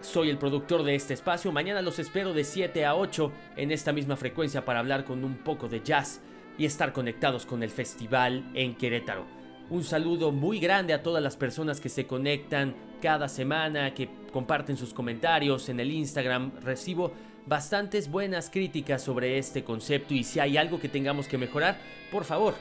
soy 0.02 0.30
el 0.30 0.38
productor 0.38 0.84
de 0.84 0.96
este 0.96 1.14
espacio. 1.14 1.52
Mañana 1.52 1.82
los 1.82 2.00
espero 2.00 2.34
de 2.34 2.44
7 2.44 2.86
a 2.86 2.96
8 2.96 3.32
en 3.56 3.72
esta 3.72 3.94
misma 3.94 4.16
frecuencia 4.16 4.66
para 4.66 4.80
hablar 4.80 5.06
con 5.06 5.24
un 5.24 5.38
poco 5.38 5.68
de 5.68 5.82
jazz 5.82 6.22
y 6.58 6.66
estar 6.66 6.94
conectados 6.94 7.46
con 7.46 7.64
el 7.64 7.70
festival 7.70 8.50
en 8.54 8.76
Querétaro. 8.76 9.26
Un 9.70 9.84
saludo 9.84 10.32
muy 10.32 10.60
grande 10.60 10.94
a 10.94 11.04
todas 11.04 11.22
las 11.22 11.36
personas 11.36 11.82
que 11.82 11.90
se 11.90 12.08
conectan 12.08 12.76
cada 13.02 13.28
semana, 13.28 13.94
que 13.94 14.10
comparten 14.32 14.78
sus 14.78 14.94
comentarios 14.94 15.68
en 15.70 15.80
el 15.80 15.92
Instagram. 15.92 16.54
Recibo 16.62 17.12
bastantes 17.46 18.10
buenas 18.10 18.50
críticas 18.50 19.02
sobre 19.02 19.38
este 19.38 19.64
concepto 19.64 20.14
y 20.14 20.24
si 20.24 20.40
hay 20.40 20.58
algo 20.58 20.80
que 20.80 20.90
tengamos 20.90 21.28
que 21.28 21.38
mejorar, 21.38 21.78
por 22.12 22.24
favor, 22.24 22.56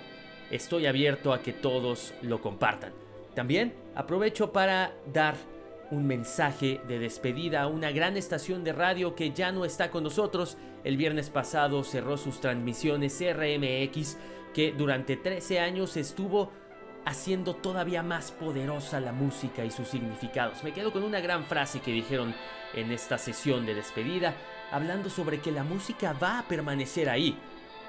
estoy 0.50 0.86
abierto 0.86 1.32
a 1.32 1.42
que 1.42 1.52
todos 1.52 2.12
lo 2.22 2.40
compartan. 2.40 2.92
También 3.34 3.74
aprovecho 3.94 4.52
para 4.52 4.92
dar 5.12 5.36
un 5.90 6.06
mensaje 6.06 6.80
de 6.88 6.98
despedida 6.98 7.62
a 7.62 7.68
una 7.68 7.90
gran 7.90 8.16
estación 8.16 8.64
de 8.64 8.72
radio 8.72 9.14
que 9.14 9.32
ya 9.32 9.52
no 9.52 9.64
está 9.64 9.90
con 9.90 10.04
nosotros. 10.04 10.56
El 10.84 10.96
viernes 10.96 11.30
pasado 11.30 11.84
cerró 11.84 12.16
sus 12.16 12.40
transmisiones 12.40 13.20
RMX 13.20 14.16
que 14.54 14.72
durante 14.72 15.16
13 15.16 15.60
años 15.60 15.96
estuvo 15.96 16.50
haciendo 17.04 17.54
todavía 17.54 18.02
más 18.02 18.32
poderosa 18.32 18.98
la 19.00 19.12
música 19.12 19.64
y 19.64 19.70
sus 19.70 19.88
significados. 19.88 20.64
Me 20.64 20.72
quedo 20.72 20.92
con 20.92 21.04
una 21.04 21.20
gran 21.20 21.44
frase 21.44 21.80
que 21.80 21.92
dijeron 21.92 22.34
en 22.74 22.90
esta 22.90 23.16
sesión 23.16 23.64
de 23.64 23.74
despedida, 23.74 24.34
hablando 24.72 25.08
sobre 25.08 25.40
que 25.40 25.52
la 25.52 25.62
música 25.62 26.14
va 26.14 26.40
a 26.40 26.48
permanecer 26.48 27.08
ahí. 27.08 27.38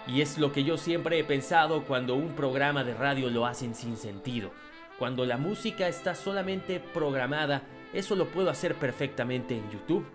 Y 0.06 0.22
es 0.22 0.38
lo 0.38 0.52
que 0.52 0.64
yo 0.64 0.78
siempre 0.78 1.20
he 1.20 1.24
pensado 1.24 1.84
cuando 1.84 2.16
un 2.16 2.34
programa 2.36 2.84
de 2.84 2.94
radio 2.94 3.30
lo 3.30 3.46
hacen 3.46 3.74
sin 3.74 3.98
sentido. 3.98 4.52
Cuando 5.00 5.26
la 5.26 5.38
música 5.38 5.88
está 5.88 6.16
solamente 6.16 6.80
programada 6.80 7.64
eso 7.98 8.16
lo 8.16 8.28
puedo 8.28 8.52
hacer 8.52 8.76
perfectamente 8.76 9.58
en 9.58 9.72
YouTube, 9.72 10.06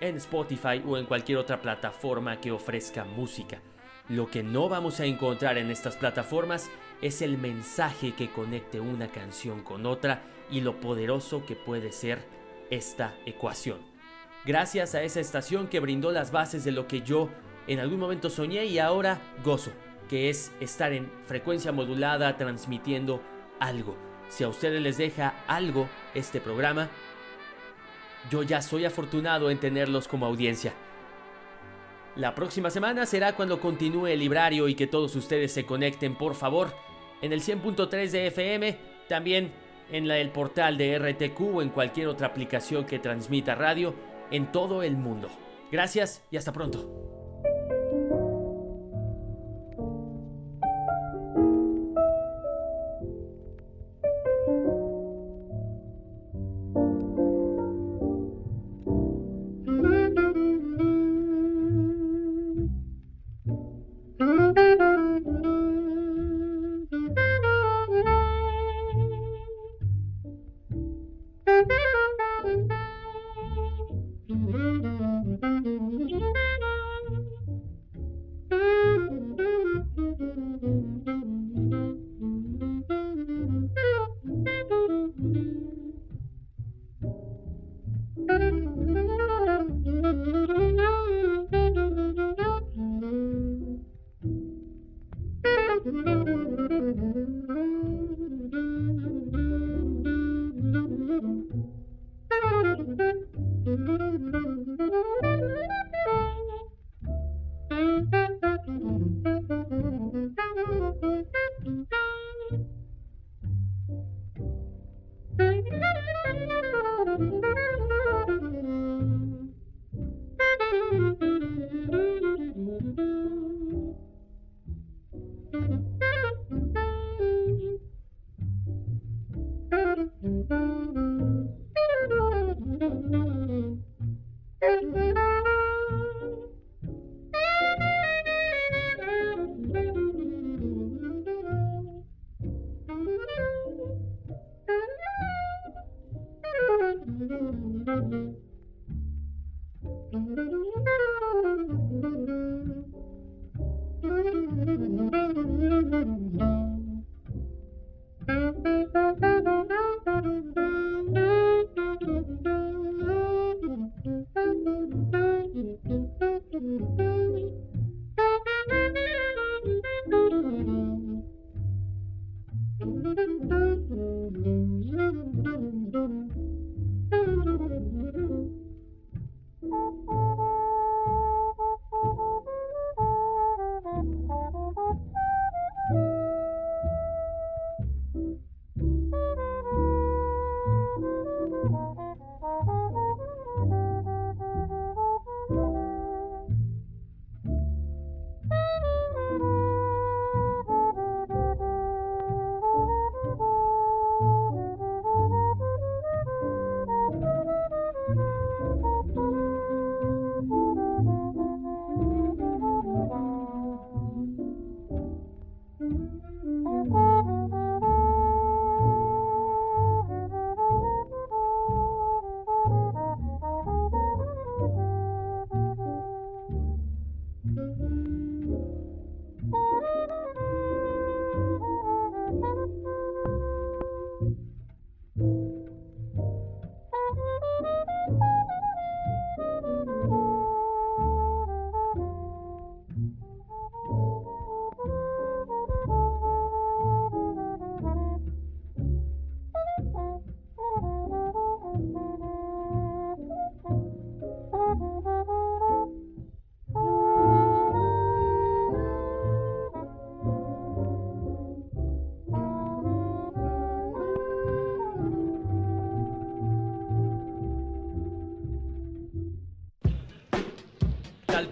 en 0.00 0.16
Spotify 0.16 0.82
o 0.84 0.96
en 0.96 1.06
cualquier 1.06 1.38
otra 1.38 1.62
plataforma 1.62 2.40
que 2.40 2.50
ofrezca 2.50 3.04
música. 3.04 3.62
Lo 4.08 4.28
que 4.28 4.42
no 4.42 4.68
vamos 4.68 4.98
a 4.98 5.04
encontrar 5.04 5.56
en 5.56 5.70
estas 5.70 5.96
plataformas 5.96 6.68
es 7.00 7.22
el 7.22 7.38
mensaje 7.38 8.12
que 8.16 8.30
conecte 8.30 8.80
una 8.80 9.12
canción 9.12 9.62
con 9.62 9.86
otra 9.86 10.22
y 10.50 10.62
lo 10.62 10.80
poderoso 10.80 11.46
que 11.46 11.54
puede 11.54 11.92
ser 11.92 12.26
esta 12.70 13.14
ecuación. 13.24 13.78
Gracias 14.44 14.96
a 14.96 15.04
esa 15.04 15.20
estación 15.20 15.68
que 15.68 15.78
brindó 15.78 16.10
las 16.10 16.32
bases 16.32 16.64
de 16.64 16.72
lo 16.72 16.88
que 16.88 17.02
yo 17.02 17.28
en 17.68 17.78
algún 17.78 18.00
momento 18.00 18.30
soñé 18.30 18.64
y 18.64 18.80
ahora 18.80 19.20
gozo, 19.44 19.70
que 20.08 20.28
es 20.28 20.50
estar 20.58 20.92
en 20.92 21.08
frecuencia 21.24 21.70
modulada 21.70 22.36
transmitiendo 22.36 23.22
algo. 23.60 23.96
Si 24.28 24.44
a 24.44 24.48
ustedes 24.48 24.82
les 24.82 24.98
deja 24.98 25.34
algo 25.46 25.88
este 26.14 26.40
programa, 26.40 26.88
yo 28.30 28.42
ya 28.42 28.62
soy 28.62 28.84
afortunado 28.84 29.50
en 29.50 29.58
tenerlos 29.58 30.08
como 30.08 30.26
audiencia. 30.26 30.72
La 32.16 32.34
próxima 32.34 32.70
semana 32.70 33.06
será 33.06 33.34
cuando 33.36 33.60
continúe 33.60 34.08
el 34.08 34.18
librario 34.18 34.68
y 34.68 34.74
que 34.74 34.86
todos 34.86 35.14
ustedes 35.14 35.52
se 35.52 35.64
conecten, 35.64 36.16
por 36.16 36.34
favor, 36.34 36.74
en 37.22 37.32
el 37.32 37.40
100.3 37.40 38.10
de 38.10 38.26
FM, 38.26 38.78
también 39.08 39.52
en 39.90 40.10
el 40.10 40.30
portal 40.30 40.76
de 40.76 40.98
RTQ 40.98 41.40
o 41.40 41.62
en 41.62 41.70
cualquier 41.70 42.08
otra 42.08 42.26
aplicación 42.26 42.84
que 42.84 42.98
transmita 42.98 43.54
radio 43.54 43.94
en 44.30 44.50
todo 44.50 44.82
el 44.82 44.96
mundo. 44.96 45.28
Gracias 45.70 46.24
y 46.30 46.36
hasta 46.36 46.52
pronto. 46.52 47.07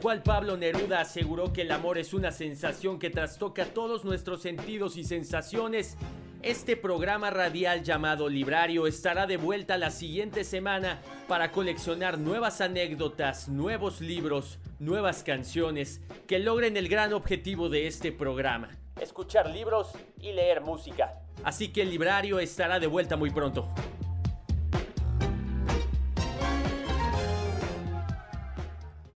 Cual 0.07 0.23
Pablo 0.23 0.57
Neruda 0.57 1.01
aseguró 1.01 1.53
que 1.53 1.63
el 1.63 1.73
amor 1.73 1.99
es 1.99 2.15
una 2.15 2.31
sensación 2.31 3.01
que 3.01 3.11
trastoca 3.11 3.65
todos 3.65 4.05
nuestros 4.05 4.41
sentidos 4.41 4.97
y 4.97 5.03
sensaciones, 5.03 5.97
este 6.43 6.77
programa 6.77 7.31
radial 7.31 7.83
llamado 7.83 8.29
Librario 8.29 8.87
estará 8.87 9.27
de 9.27 9.37
vuelta 9.37 9.77
la 9.79 9.91
siguiente 9.91 10.45
semana 10.45 11.01
para 11.27 11.51
coleccionar 11.51 12.21
nuevas 12.21 12.61
anécdotas, 12.61 13.49
nuevos 13.49 14.01
libros, 14.01 14.61
nuevas 14.79 15.25
canciones 15.25 16.01
que 16.29 16.39
logren 16.39 16.77
el 16.77 16.89
gran 16.89 17.13
objetivo 17.13 17.69
de 17.69 17.89
este 17.89 18.13
programa, 18.13 18.79
escuchar 19.01 19.51
libros 19.51 19.91
y 20.21 20.31
leer 20.31 20.61
música. 20.61 21.15
Así 21.43 21.73
que 21.73 21.83
el 21.83 21.91
Librario 21.91 22.39
estará 22.39 22.79
de 22.79 22.87
vuelta 22.87 23.17
muy 23.17 23.31
pronto. 23.31 23.69